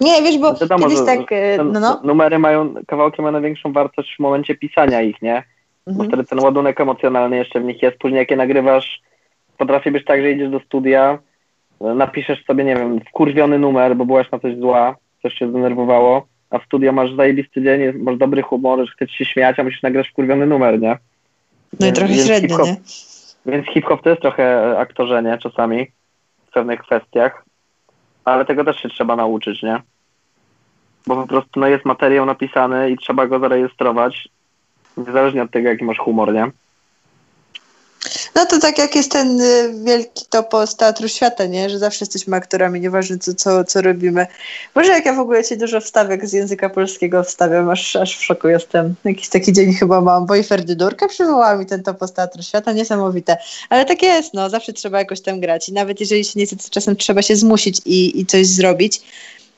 Nie, 0.00 0.22
wiesz, 0.22 0.38
bo 0.38 0.54
Wiadomo, 0.54 0.88
kiedyś 0.88 1.06
tak... 1.06 1.32
E, 1.32 1.64
no, 1.64 1.80
no. 1.80 2.00
Numery 2.04 2.38
mają, 2.38 2.74
kawałki 2.86 3.22
mają 3.22 3.32
największą 3.32 3.72
wartość 3.72 4.16
w 4.16 4.20
momencie 4.20 4.54
pisania 4.54 5.02
ich, 5.02 5.22
nie? 5.22 5.42
Mhm. 5.86 5.96
Bo 5.96 6.04
wtedy 6.04 6.24
ten 6.24 6.40
ładunek 6.40 6.80
emocjonalny 6.80 7.36
jeszcze 7.36 7.60
w 7.60 7.64
nich 7.64 7.82
jest. 7.82 7.96
Później 7.98 8.18
jak 8.18 8.30
je 8.30 8.36
nagrywasz, 8.36 9.00
potrafi 9.58 9.90
być 9.90 10.04
tak, 10.04 10.22
że 10.22 10.30
idziesz 10.30 10.50
do 10.50 10.60
studia, 10.60 11.18
napiszesz 11.80 12.44
sobie, 12.44 12.64
nie 12.64 12.76
wiem, 12.76 13.00
wkurwiony 13.00 13.58
numer, 13.58 13.96
bo 13.96 14.06
byłaś 14.06 14.30
na 14.30 14.38
coś 14.38 14.56
zła, 14.56 14.96
coś 15.22 15.34
się 15.34 15.50
zdenerwowało, 15.50 16.26
a 16.54 16.58
w 16.58 16.64
studio 16.64 16.92
masz 16.92 17.14
zajebisty 17.16 17.62
dzień, 17.62 17.92
masz 17.92 18.16
dobry 18.16 18.42
humor, 18.42 18.88
chcesz 18.90 19.10
się 19.10 19.24
śmiać, 19.24 19.58
a 19.58 19.64
musisz 19.64 19.82
nagrać 19.82 20.08
wkurwiony 20.08 20.46
numer, 20.46 20.80
nie? 20.80 20.98
No 21.80 21.86
i 21.86 21.92
trochę 21.92 22.12
więc 22.12 22.26
średnio, 22.26 22.58
nie? 22.64 22.76
Więc 23.46 23.66
hip-hop 23.66 24.02
to 24.02 24.10
jest 24.10 24.22
trochę 24.22 24.78
aktorzenie 24.78 25.38
czasami 25.38 25.86
w 26.46 26.52
pewnych 26.52 26.80
kwestiach, 26.80 27.44
ale 28.24 28.44
tego 28.44 28.64
też 28.64 28.76
się 28.76 28.88
trzeba 28.88 29.16
nauczyć, 29.16 29.62
nie? 29.62 29.80
Bo 31.06 31.16
po 31.16 31.26
prostu 31.26 31.60
no, 31.60 31.66
jest 31.66 31.84
materiał 31.84 32.26
napisany 32.26 32.90
i 32.90 32.96
trzeba 32.98 33.26
go 33.26 33.38
zarejestrować, 33.38 34.28
niezależnie 34.96 35.42
od 35.42 35.50
tego, 35.50 35.68
jaki 35.68 35.84
masz 35.84 35.98
humor, 35.98 36.34
nie? 36.34 36.50
No 38.34 38.46
to 38.46 38.58
tak 38.58 38.78
jak 38.78 38.94
jest 38.94 39.10
ten 39.10 39.40
y, 39.40 39.74
wielki 39.84 40.24
topos 40.30 40.70
z 40.70 40.76
Teatru 40.76 41.08
Świata, 41.08 41.46
nie? 41.46 41.70
Że 41.70 41.78
zawsze 41.78 42.04
jesteśmy 42.04 42.36
aktorami, 42.36 42.80
nieważne 42.80 43.18
co, 43.18 43.34
co, 43.34 43.64
co 43.64 43.82
robimy. 43.82 44.26
Może 44.74 44.92
jak 44.92 45.06
ja 45.06 45.12
w 45.12 45.18
ogóle 45.18 45.44
ci 45.44 45.56
dużo 45.56 45.80
wstawek 45.80 46.26
z 46.26 46.32
języka 46.32 46.70
polskiego 46.70 47.22
wstawiam, 47.22 47.70
aż, 47.70 47.96
aż 47.96 48.18
w 48.18 48.24
szoku 48.24 48.48
jestem. 48.48 48.94
Jakiś 49.04 49.28
taki 49.28 49.52
dzień 49.52 49.72
chyba 49.72 50.00
mam, 50.00 50.26
bo 50.26 50.36
i 50.36 50.42
Ferdydurkę 50.42 51.08
przywołała 51.08 51.56
mi 51.56 51.66
ten 51.66 51.82
topos 51.82 52.12
Teatru 52.12 52.42
Świata, 52.42 52.72
niesamowite. 52.72 53.36
Ale 53.68 53.84
tak 53.84 54.02
jest, 54.02 54.34
no, 54.34 54.50
zawsze 54.50 54.72
trzeba 54.72 54.98
jakoś 54.98 55.20
tam 55.20 55.40
grać 55.40 55.68
i 55.68 55.72
nawet 55.72 56.00
jeżeli 56.00 56.24
się 56.24 56.40
nie 56.40 56.46
chce, 56.46 56.56
to 56.56 56.70
czasem 56.70 56.96
trzeba 56.96 57.22
się 57.22 57.36
zmusić 57.36 57.80
i, 57.84 58.20
i 58.20 58.26
coś 58.26 58.46
zrobić. 58.46 59.00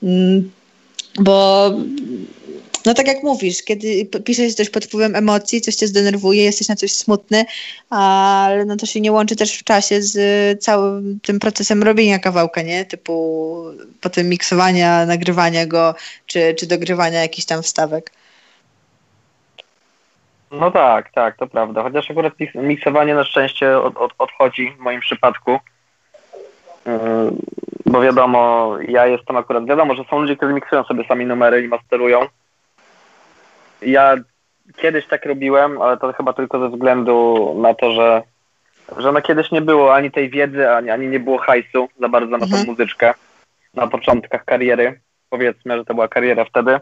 Mm, 0.03 0.51
bo 1.19 1.71
No 2.87 2.95
tak 2.95 3.07
jak 3.07 3.23
mówisz, 3.23 3.63
kiedy 3.63 4.07
piszesz 4.25 4.55
coś 4.55 4.71
pod 4.71 4.85
wpływem 4.85 5.17
emocji, 5.17 5.61
coś 5.61 5.75
cię 5.75 5.87
zdenerwuje, 5.87 6.45
jesteś 6.45 6.69
na 6.69 6.77
coś 6.77 6.93
smutny, 6.93 7.45
ale 7.91 8.65
no 8.65 8.77
to 8.77 8.87
się 8.87 9.01
nie 9.01 9.13
łączy 9.13 9.37
też 9.37 9.59
w 9.59 9.65
czasie 9.65 10.03
z 10.03 10.19
całym 10.63 11.21
tym 11.21 11.39
procesem 11.39 11.83
robienia 11.83 12.19
kawałka, 12.19 12.63
nie? 12.63 12.85
Typu 12.85 13.65
potem 14.01 14.29
miksowania, 14.29 15.07
nagrywania 15.07 15.67
go, 15.67 15.95
czy, 16.27 16.55
czy 16.55 16.67
dogrywania 16.67 17.23
jakichś 17.23 17.47
tam 17.47 17.63
wstawek. 17.63 18.11
No 20.51 20.71
tak, 20.71 21.13
tak, 21.13 21.37
to 21.37 21.47
prawda. 21.47 21.83
Chociaż 21.83 22.11
akurat 22.11 22.33
miksowanie 22.55 23.15
na 23.15 23.25
szczęście 23.25 23.79
od, 23.79 23.97
od, 23.97 24.13
odchodzi 24.19 24.73
w 24.79 24.79
moim 24.79 25.01
przypadku. 25.01 25.59
Yy, 26.87 26.93
bo 27.87 28.01
wiadomo, 28.01 28.73
ja 28.89 29.07
jestem 29.07 29.37
akurat, 29.37 29.67
wiadomo, 29.67 29.95
że 29.95 30.05
są 30.11 30.21
ludzie, 30.21 30.37
którzy 30.37 30.53
miksują 30.53 30.85
sobie 30.85 31.05
sami 31.09 31.27
numery 31.27 31.65
i 31.65 31.69
masterują. 31.69 32.27
Ja 33.83 34.17
kiedyś 34.77 35.07
tak 35.07 35.27
robiłem, 35.27 35.83
ale 35.83 35.97
to 35.97 36.13
chyba 36.13 36.33
tylko 36.33 36.59
ze 36.59 36.69
względu 36.69 37.55
na 37.63 37.75
to, 37.75 37.93
że, 37.93 38.23
że 38.99 39.13
no 39.13 39.23
kiedyś 39.23 39.51
nie 39.51 39.61
było 39.61 39.95
ani 39.95 40.11
tej 40.11 40.31
wiedzy, 40.31 40.71
ani, 40.71 40.91
ani 40.91 41.09
nie 41.09 41.21
było 41.21 41.39
hajsu 41.39 41.89
za 42.01 42.09
bardzo 42.09 42.31
na 42.31 42.39
tą 42.39 42.45
mhm. 42.45 42.67
muzyczkę 42.67 43.15
na 43.75 43.87
początkach 43.87 44.45
kariery. 44.45 45.01
Powiedzmy, 45.31 45.77
że 45.77 45.85
to 45.85 45.95
była 45.95 46.09
kariera 46.09 46.45
wtedy. 46.45 46.81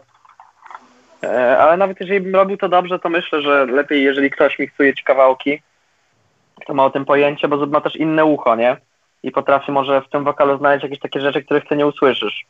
E, 1.23 1.57
ale 1.57 1.77
nawet 1.77 1.99
jeżeli 1.99 2.21
bym 2.21 2.35
robił 2.35 2.57
to 2.57 2.69
dobrze, 2.69 2.99
to 2.99 3.09
myślę, 3.09 3.41
że 3.41 3.65
lepiej, 3.65 4.03
jeżeli 4.03 4.31
ktoś 4.31 4.59
miksuje 4.59 4.93
ci 4.93 5.03
kawałki, 5.03 5.61
kto 6.61 6.73
ma 6.73 6.85
o 6.85 6.89
tym 6.89 7.05
pojęcie, 7.05 7.47
bo 7.47 7.65
ma 7.65 7.81
też 7.81 7.95
inne 7.95 8.25
ucho, 8.25 8.55
nie? 8.55 8.77
I 9.23 9.31
potrafi 9.31 9.71
może 9.71 10.01
w 10.01 10.09
tym 10.09 10.23
wokalu 10.23 10.57
znaleźć 10.57 10.83
jakieś 10.83 10.99
takie 10.99 11.21
rzeczy, 11.21 11.43
których 11.43 11.67
ty 11.67 11.75
nie 11.75 11.87
usłyszysz. 11.87 12.45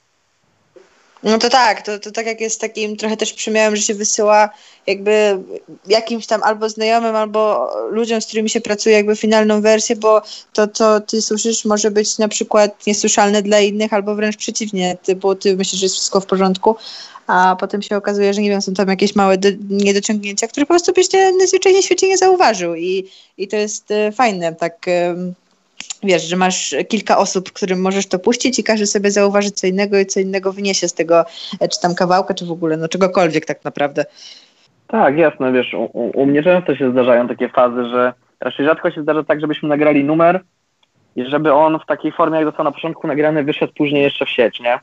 No 1.25 1.37
to 1.37 1.49
tak, 1.49 1.81
to, 1.81 1.99
to 1.99 2.11
tak 2.11 2.25
jak 2.25 2.41
jest 2.41 2.61
takim 2.61 2.97
trochę 2.97 3.17
też 3.17 3.33
przymiałem, 3.33 3.75
że 3.75 3.81
się 3.81 3.93
wysyła 3.93 4.49
jakby 4.87 5.37
jakimś 5.87 6.27
tam 6.27 6.43
albo 6.43 6.69
znajomym, 6.69 7.15
albo 7.15 7.69
ludziom, 7.91 8.21
z 8.21 8.25
którymi 8.25 8.49
się 8.49 8.61
pracuje 8.61 8.95
jakby 8.95 9.15
finalną 9.15 9.61
wersję, 9.61 9.95
bo 9.95 10.21
to, 10.53 10.67
co 10.67 10.99
ty 10.99 11.21
słyszysz 11.21 11.65
może 11.65 11.91
być 11.91 12.17
na 12.17 12.27
przykład 12.27 12.87
niesłyszalne 12.87 13.41
dla 13.41 13.59
innych, 13.59 13.93
albo 13.93 14.15
wręcz 14.15 14.37
przeciwnie, 14.37 14.97
ty, 15.03 15.15
bo 15.15 15.35
ty 15.35 15.55
myślisz, 15.55 15.79
że 15.79 15.85
jest 15.85 15.95
wszystko 15.95 16.21
w 16.21 16.25
porządku, 16.25 16.75
a 17.27 17.55
potem 17.59 17.81
się 17.81 17.97
okazuje, 17.97 18.33
że 18.33 18.41
nie 18.41 18.49
wiem, 18.49 18.61
są 18.61 18.73
tam 18.73 18.87
jakieś 18.87 19.15
małe 19.15 19.37
do, 19.37 19.49
niedociągnięcia, 19.69 20.47
które 20.47 20.65
po 20.65 20.73
prostu 20.73 20.93
byś 20.93 21.13
nie, 21.13 21.31
najzwyczajniej 21.31 21.81
w 21.81 21.85
świecie 21.85 22.07
nie 22.07 22.17
zauważył 22.17 22.75
i, 22.75 23.09
i 23.37 23.47
to 23.47 23.55
jest 23.55 23.91
e, 23.91 24.11
fajne, 24.11 24.55
tak 24.55 24.87
wiesz, 26.03 26.23
że 26.23 26.35
masz 26.35 26.75
kilka 26.87 27.17
osób, 27.17 27.51
którym 27.51 27.81
możesz 27.81 28.07
to 28.07 28.19
puścić 28.19 28.59
i 28.59 28.63
każdy 28.63 28.85
sobie 28.85 29.11
zauważy 29.11 29.51
co 29.51 29.67
innego 29.67 29.99
i 29.99 30.05
co 30.05 30.19
innego 30.19 30.53
wyniesie 30.53 30.87
z 30.87 30.93
tego, 30.93 31.25
e, 31.59 31.67
czy 31.67 31.81
tam 31.81 31.95
kawałka, 31.95 32.33
czy 32.33 32.45
w 32.45 32.51
ogóle, 32.51 32.77
no 32.77 32.87
czegokolwiek 32.87 33.45
tak 33.45 33.63
naprawdę. 33.63 34.05
Tak, 34.87 35.17
jasne, 35.17 35.51
wiesz, 35.51 35.73
u, 35.73 36.11
u 36.19 36.25
mnie 36.25 36.43
często 36.43 36.75
się 36.75 36.91
zdarzają 36.91 37.27
takie 37.27 37.49
fazy, 37.49 37.85
że 37.85 38.13
raczej 38.39 38.65
rzadko 38.65 38.91
się 38.91 39.01
zdarza 39.01 39.23
tak, 39.23 39.41
żebyśmy 39.41 39.69
nagrali 39.69 40.03
numer 40.03 40.41
i 41.15 41.25
żeby 41.25 41.53
on 41.53 41.79
w 41.79 41.85
takiej 41.85 42.11
formie, 42.11 42.37
jak 42.37 42.45
został 42.45 42.63
na 42.63 42.71
początku 42.71 43.07
nagrany, 43.07 43.43
wyszedł 43.43 43.73
później 43.73 44.03
jeszcze 44.03 44.25
w 44.25 44.29
sieć, 44.29 44.59
nie? 44.59 44.79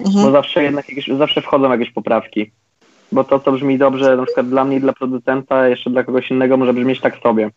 Mhm. 0.00 0.24
Bo 0.24 0.30
zawsze 0.30 0.62
jednak 0.62 0.88
jakieś, 0.88 1.08
zawsze 1.08 1.42
wchodzą 1.42 1.70
jakieś 1.70 1.90
poprawki. 1.90 2.50
Bo 3.12 3.24
to, 3.24 3.40
co 3.40 3.52
brzmi 3.52 3.78
dobrze, 3.78 4.16
na 4.16 4.24
przykład 4.24 4.48
dla 4.48 4.64
mnie 4.64 4.76
i 4.76 4.80
dla 4.80 4.92
producenta, 4.92 5.68
jeszcze 5.68 5.90
dla 5.90 6.04
kogoś 6.04 6.30
innego 6.30 6.56
może 6.56 6.74
brzmieć 6.74 7.00
tak 7.00 7.16
sobie. 7.16 7.50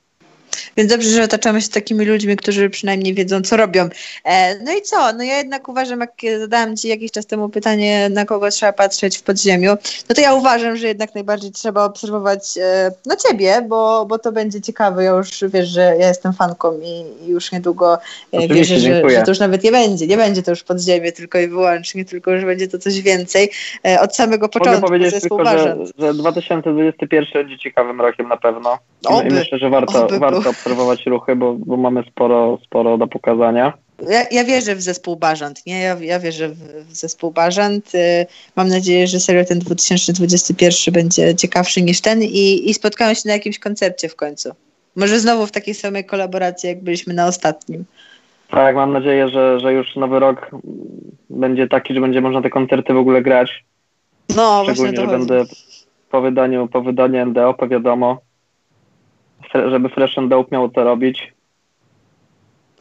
Więc 0.78 0.90
dobrze, 0.90 1.10
że 1.10 1.24
otaczamy 1.24 1.62
się 1.62 1.70
takimi 1.70 2.06
ludźmi, 2.06 2.36
którzy 2.36 2.70
przynajmniej 2.70 3.14
wiedzą, 3.14 3.42
co 3.42 3.58
robią. 3.58 3.90
E, 4.26 4.60
no 4.60 4.72
i 4.72 4.82
co? 4.82 5.14
No 5.14 5.24
ja 5.24 5.38
jednak 5.38 5.70
uważam, 5.70 6.00
jak 6.00 6.12
zadałam 6.40 6.78
Ci 6.78 6.88
jakiś 6.88 7.12
czas 7.12 7.26
temu 7.26 7.50
pytanie, 7.50 8.10
na 8.10 8.26
kogo 8.26 8.50
trzeba 8.50 8.74
patrzeć 8.74 9.18
w 9.18 9.24
podziemiu, 9.24 9.72
no 10.10 10.16
to 10.16 10.22
ja 10.22 10.34
uważam, 10.34 10.76
że 10.76 10.88
jednak 10.88 11.16
najbardziej 11.16 11.52
trzeba 11.52 11.86
obserwować 11.86 12.58
e, 12.58 12.92
no 13.06 13.16
Ciebie, 13.16 13.66
bo, 13.70 14.06
bo 14.06 14.20
to 14.20 14.32
będzie 14.32 14.62
ciekawe. 14.62 15.04
Ja 15.04 15.12
już 15.12 15.30
wiesz, 15.54 15.70
że 15.70 15.82
ja 16.00 16.08
jestem 16.08 16.34
fanką 16.34 16.80
i, 16.84 17.06
już 17.32 17.52
niedługo 17.52 17.98
e, 18.32 18.48
wierzę, 18.48 18.80
że, 18.80 19.10
że, 19.10 19.22
to 19.22 19.32
już 19.32 19.40
nawet 19.40 19.64
nie 19.64 19.72
będzie. 19.72 20.08
Nie 20.08 20.18
będzie 20.18 20.44
to 20.44 20.52
już 20.52 20.64
podziemie 20.64 21.12
tylko 21.12 21.40
i 21.40 21.48
wyłącznie, 21.48 22.06
tylko 22.06 22.40
że 22.40 22.46
będzie 22.46 22.68
to 22.68 22.80
coś 22.80 23.02
więcej. 23.02 23.50
Od 24.02 24.16
samego 24.16 24.50
początku 24.50 24.82
Mogę 24.82 24.88
powiedzieć 24.88 25.22
tylko, 25.22 25.46
że, 25.46 25.78
że 25.98 26.14
2021 26.14 27.32
będzie 27.34 27.60
ciekawym 27.60 28.02
rokiem 28.02 28.28
na 28.28 28.38
pewno. 28.38 28.78
Oby, 29.06 29.28
I 29.28 29.32
myślę, 29.32 29.58
że 29.58 29.70
warto, 29.70 30.08
warto 30.20 30.54
obserwować 30.62 31.06
ruchy, 31.06 31.36
bo, 31.36 31.54
bo 31.54 31.78
mamy 31.78 32.04
sporo, 32.12 32.58
sporo 32.66 32.98
do 32.98 33.08
pokazania. 33.08 33.74
Ja, 34.10 34.26
ja 34.32 34.44
wierzę 34.44 34.76
w 34.76 34.82
zespół 34.82 35.16
Bażant, 35.16 35.66
nie? 35.66 35.82
Ja, 35.82 35.98
ja 36.02 36.20
wierzę 36.20 36.50
w, 36.50 36.58
w 36.90 36.96
zespół 36.96 37.32
Bażant. 37.32 37.96
Y, 37.96 38.26
mam 38.56 38.68
nadzieję, 38.68 39.08
że 39.08 39.20
serio 39.20 39.46
ten 39.46 39.60
2021 39.60 40.94
będzie 40.94 41.36
ciekawszy 41.36 41.82
niż 41.82 42.02
ten 42.02 42.24
i, 42.24 42.70
i 42.70 42.74
spotkamy 42.74 43.16
się 43.16 43.22
na 43.26 43.34
jakimś 43.34 43.60
koncercie 43.60 44.10
w 44.10 44.16
końcu. 44.16 44.50
Może 44.96 45.20
znowu 45.20 45.46
w 45.48 45.52
takiej 45.52 45.74
samej 45.74 46.06
kolaboracji, 46.06 46.70
jak 46.70 46.84
byliśmy 46.84 47.14
na 47.14 47.28
ostatnim. 47.28 47.86
Tak, 48.50 48.76
mam 48.76 48.94
nadzieję, 48.94 49.30
że, 49.30 49.60
że 49.60 49.74
już 49.74 49.96
nowy 49.96 50.20
rok 50.20 50.52
będzie 51.30 51.68
taki, 51.68 51.94
że 51.94 52.02
będzie 52.02 52.22
można 52.22 52.42
te 52.42 52.50
koncerty 52.50 52.94
w 52.94 52.98
ogóle 52.98 53.22
grać. 53.22 53.66
No, 54.36 54.64
Szczególnie, 54.64 54.92
właśnie 54.92 54.94
to 54.94 55.02
że 55.02 55.08
chodzi. 55.08 55.28
będę 55.28 55.54
po 56.12 56.22
wydaniu, 56.22 56.68
po 56.68 56.82
wydaniu 56.82 57.26
NDOP, 57.26 57.70
wiadomo, 57.70 58.18
żeby 59.54 59.90
Fresh 59.90 60.18
and 60.18 60.30
Dope 60.30 60.50
miał 60.52 60.70
to 60.70 60.84
robić. 60.84 61.34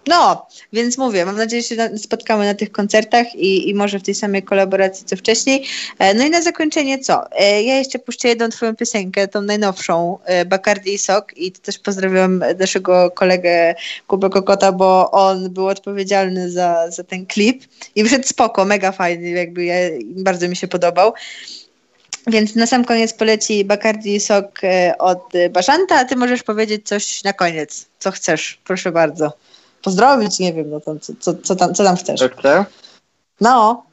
No, 0.06 0.46
więc 0.72 0.98
mówię, 0.98 1.26
mam 1.26 1.36
nadzieję, 1.36 1.62
że 1.62 1.68
się 1.68 1.98
spotkamy 1.98 2.44
na 2.44 2.54
tych 2.54 2.72
koncertach 2.72 3.34
i, 3.34 3.68
i 3.68 3.74
może 3.74 3.98
w 3.98 4.02
tej 4.02 4.14
samej 4.14 4.42
kolaboracji 4.42 5.06
co 5.06 5.16
wcześniej. 5.16 5.64
E, 5.98 6.14
no 6.14 6.24
i 6.24 6.30
na 6.30 6.42
zakończenie 6.42 6.98
co? 6.98 7.32
E, 7.32 7.62
ja 7.62 7.74
jeszcze 7.74 7.98
puszczę 7.98 8.28
jedną 8.28 8.48
twoją 8.48 8.76
piosenkę, 8.76 9.28
tą 9.28 9.42
najnowszą, 9.42 10.18
e, 10.24 10.44
Bacardi 10.44 10.94
i 10.94 10.98
Sok 10.98 11.36
i 11.36 11.52
też 11.52 11.78
pozdrawiam 11.78 12.44
naszego 12.58 13.10
kolegę 13.10 13.74
Kubę 14.06 14.30
Kokota, 14.30 14.72
bo 14.72 15.10
on 15.10 15.50
był 15.50 15.66
odpowiedzialny 15.66 16.50
za, 16.50 16.90
za 16.90 17.04
ten 17.04 17.26
klip 17.26 17.64
i 17.94 18.02
wyszedł 18.02 18.26
spoko, 18.26 18.64
mega 18.64 18.92
fajny, 18.92 19.30
jakby 19.30 19.64
ja, 19.64 19.74
bardzo 20.04 20.48
mi 20.48 20.56
się 20.56 20.68
podobał. 20.68 21.12
Więc 22.30 22.56
na 22.56 22.66
sam 22.66 22.84
koniec 22.84 23.12
poleci 23.12 23.64
Bacardi 23.64 24.20
sok 24.20 24.64
e, 24.64 24.98
od 24.98 25.32
Baszanta, 25.50 25.94
a 25.94 26.04
ty 26.04 26.16
możesz 26.16 26.42
powiedzieć 26.42 26.88
coś 26.88 27.24
na 27.24 27.32
koniec, 27.32 27.88
co 27.98 28.10
chcesz, 28.10 28.60
proszę 28.64 28.92
bardzo. 28.92 29.32
Pozdrowić, 29.82 30.38
nie 30.38 30.52
wiem, 30.52 30.70
no 30.70 30.80
tam, 30.80 31.00
co, 31.00 31.12
co, 31.20 31.34
co, 31.34 31.56
tam, 31.56 31.74
co 31.74 31.84
tam 31.84 31.96
chcesz. 31.96 32.20
Chcę? 32.38 32.64
No. 33.40 33.84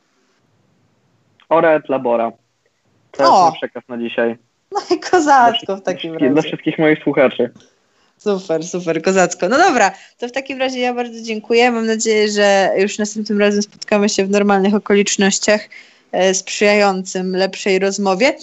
Ora 1.50 1.76
et 1.76 1.90
labora. 1.90 2.32
To 3.12 3.24
jest 3.24 3.44
mój 3.44 3.52
przekaz 3.58 3.84
na 3.88 3.98
dzisiaj. 3.98 4.38
No 4.72 4.82
i 4.96 5.00
kozacko 5.00 5.76
w 5.76 5.82
takim 5.82 6.14
razie. 6.14 6.30
Dla 6.30 6.42
wszystkich 6.42 6.80
moich 6.80 7.04
słuchaczy. 7.04 7.52
Super, 8.18 8.64
super, 8.64 9.02
kozacko. 9.02 9.50
No 9.50 9.58
dobra, 9.58 9.92
to 10.18 10.28
w 10.28 10.32
takim 10.32 10.60
razie 10.60 10.80
ja 10.80 10.94
bardzo 10.94 11.22
dziękuję. 11.22 11.72
Mam 11.72 11.86
nadzieję, 11.86 12.32
że 12.32 12.72
już 12.78 12.98
następnym 12.98 13.40
razem 13.40 13.62
spotkamy 13.62 14.10
się 14.10 14.26
w 14.26 14.30
normalnych 14.30 14.76
okolicznościach. 14.76 15.62
E, 16.12 16.34
sprzyjającym 16.34 17.36
lepszej 17.36 17.80
rozmowie. 17.80 18.38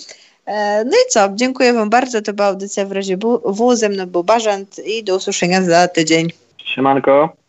E, 0.46 0.84
no 0.84 0.90
i 0.90 1.10
co? 1.10 1.28
Dziękuję 1.34 1.72
Wam 1.72 1.90
bardzo. 1.90 2.22
To 2.22 2.32
była 2.32 2.48
audycja 2.48 2.86
w 2.86 2.92
razie 2.92 3.16
W. 3.16 3.76
Ze 3.76 3.88
mną 3.88 4.06
był 4.06 4.24
Bażant 4.24 4.78
i 4.86 5.04
do 5.04 5.16
usłyszenia 5.16 5.62
za 5.62 5.88
tydzień. 5.88 6.30
Siemanko. 6.64 7.43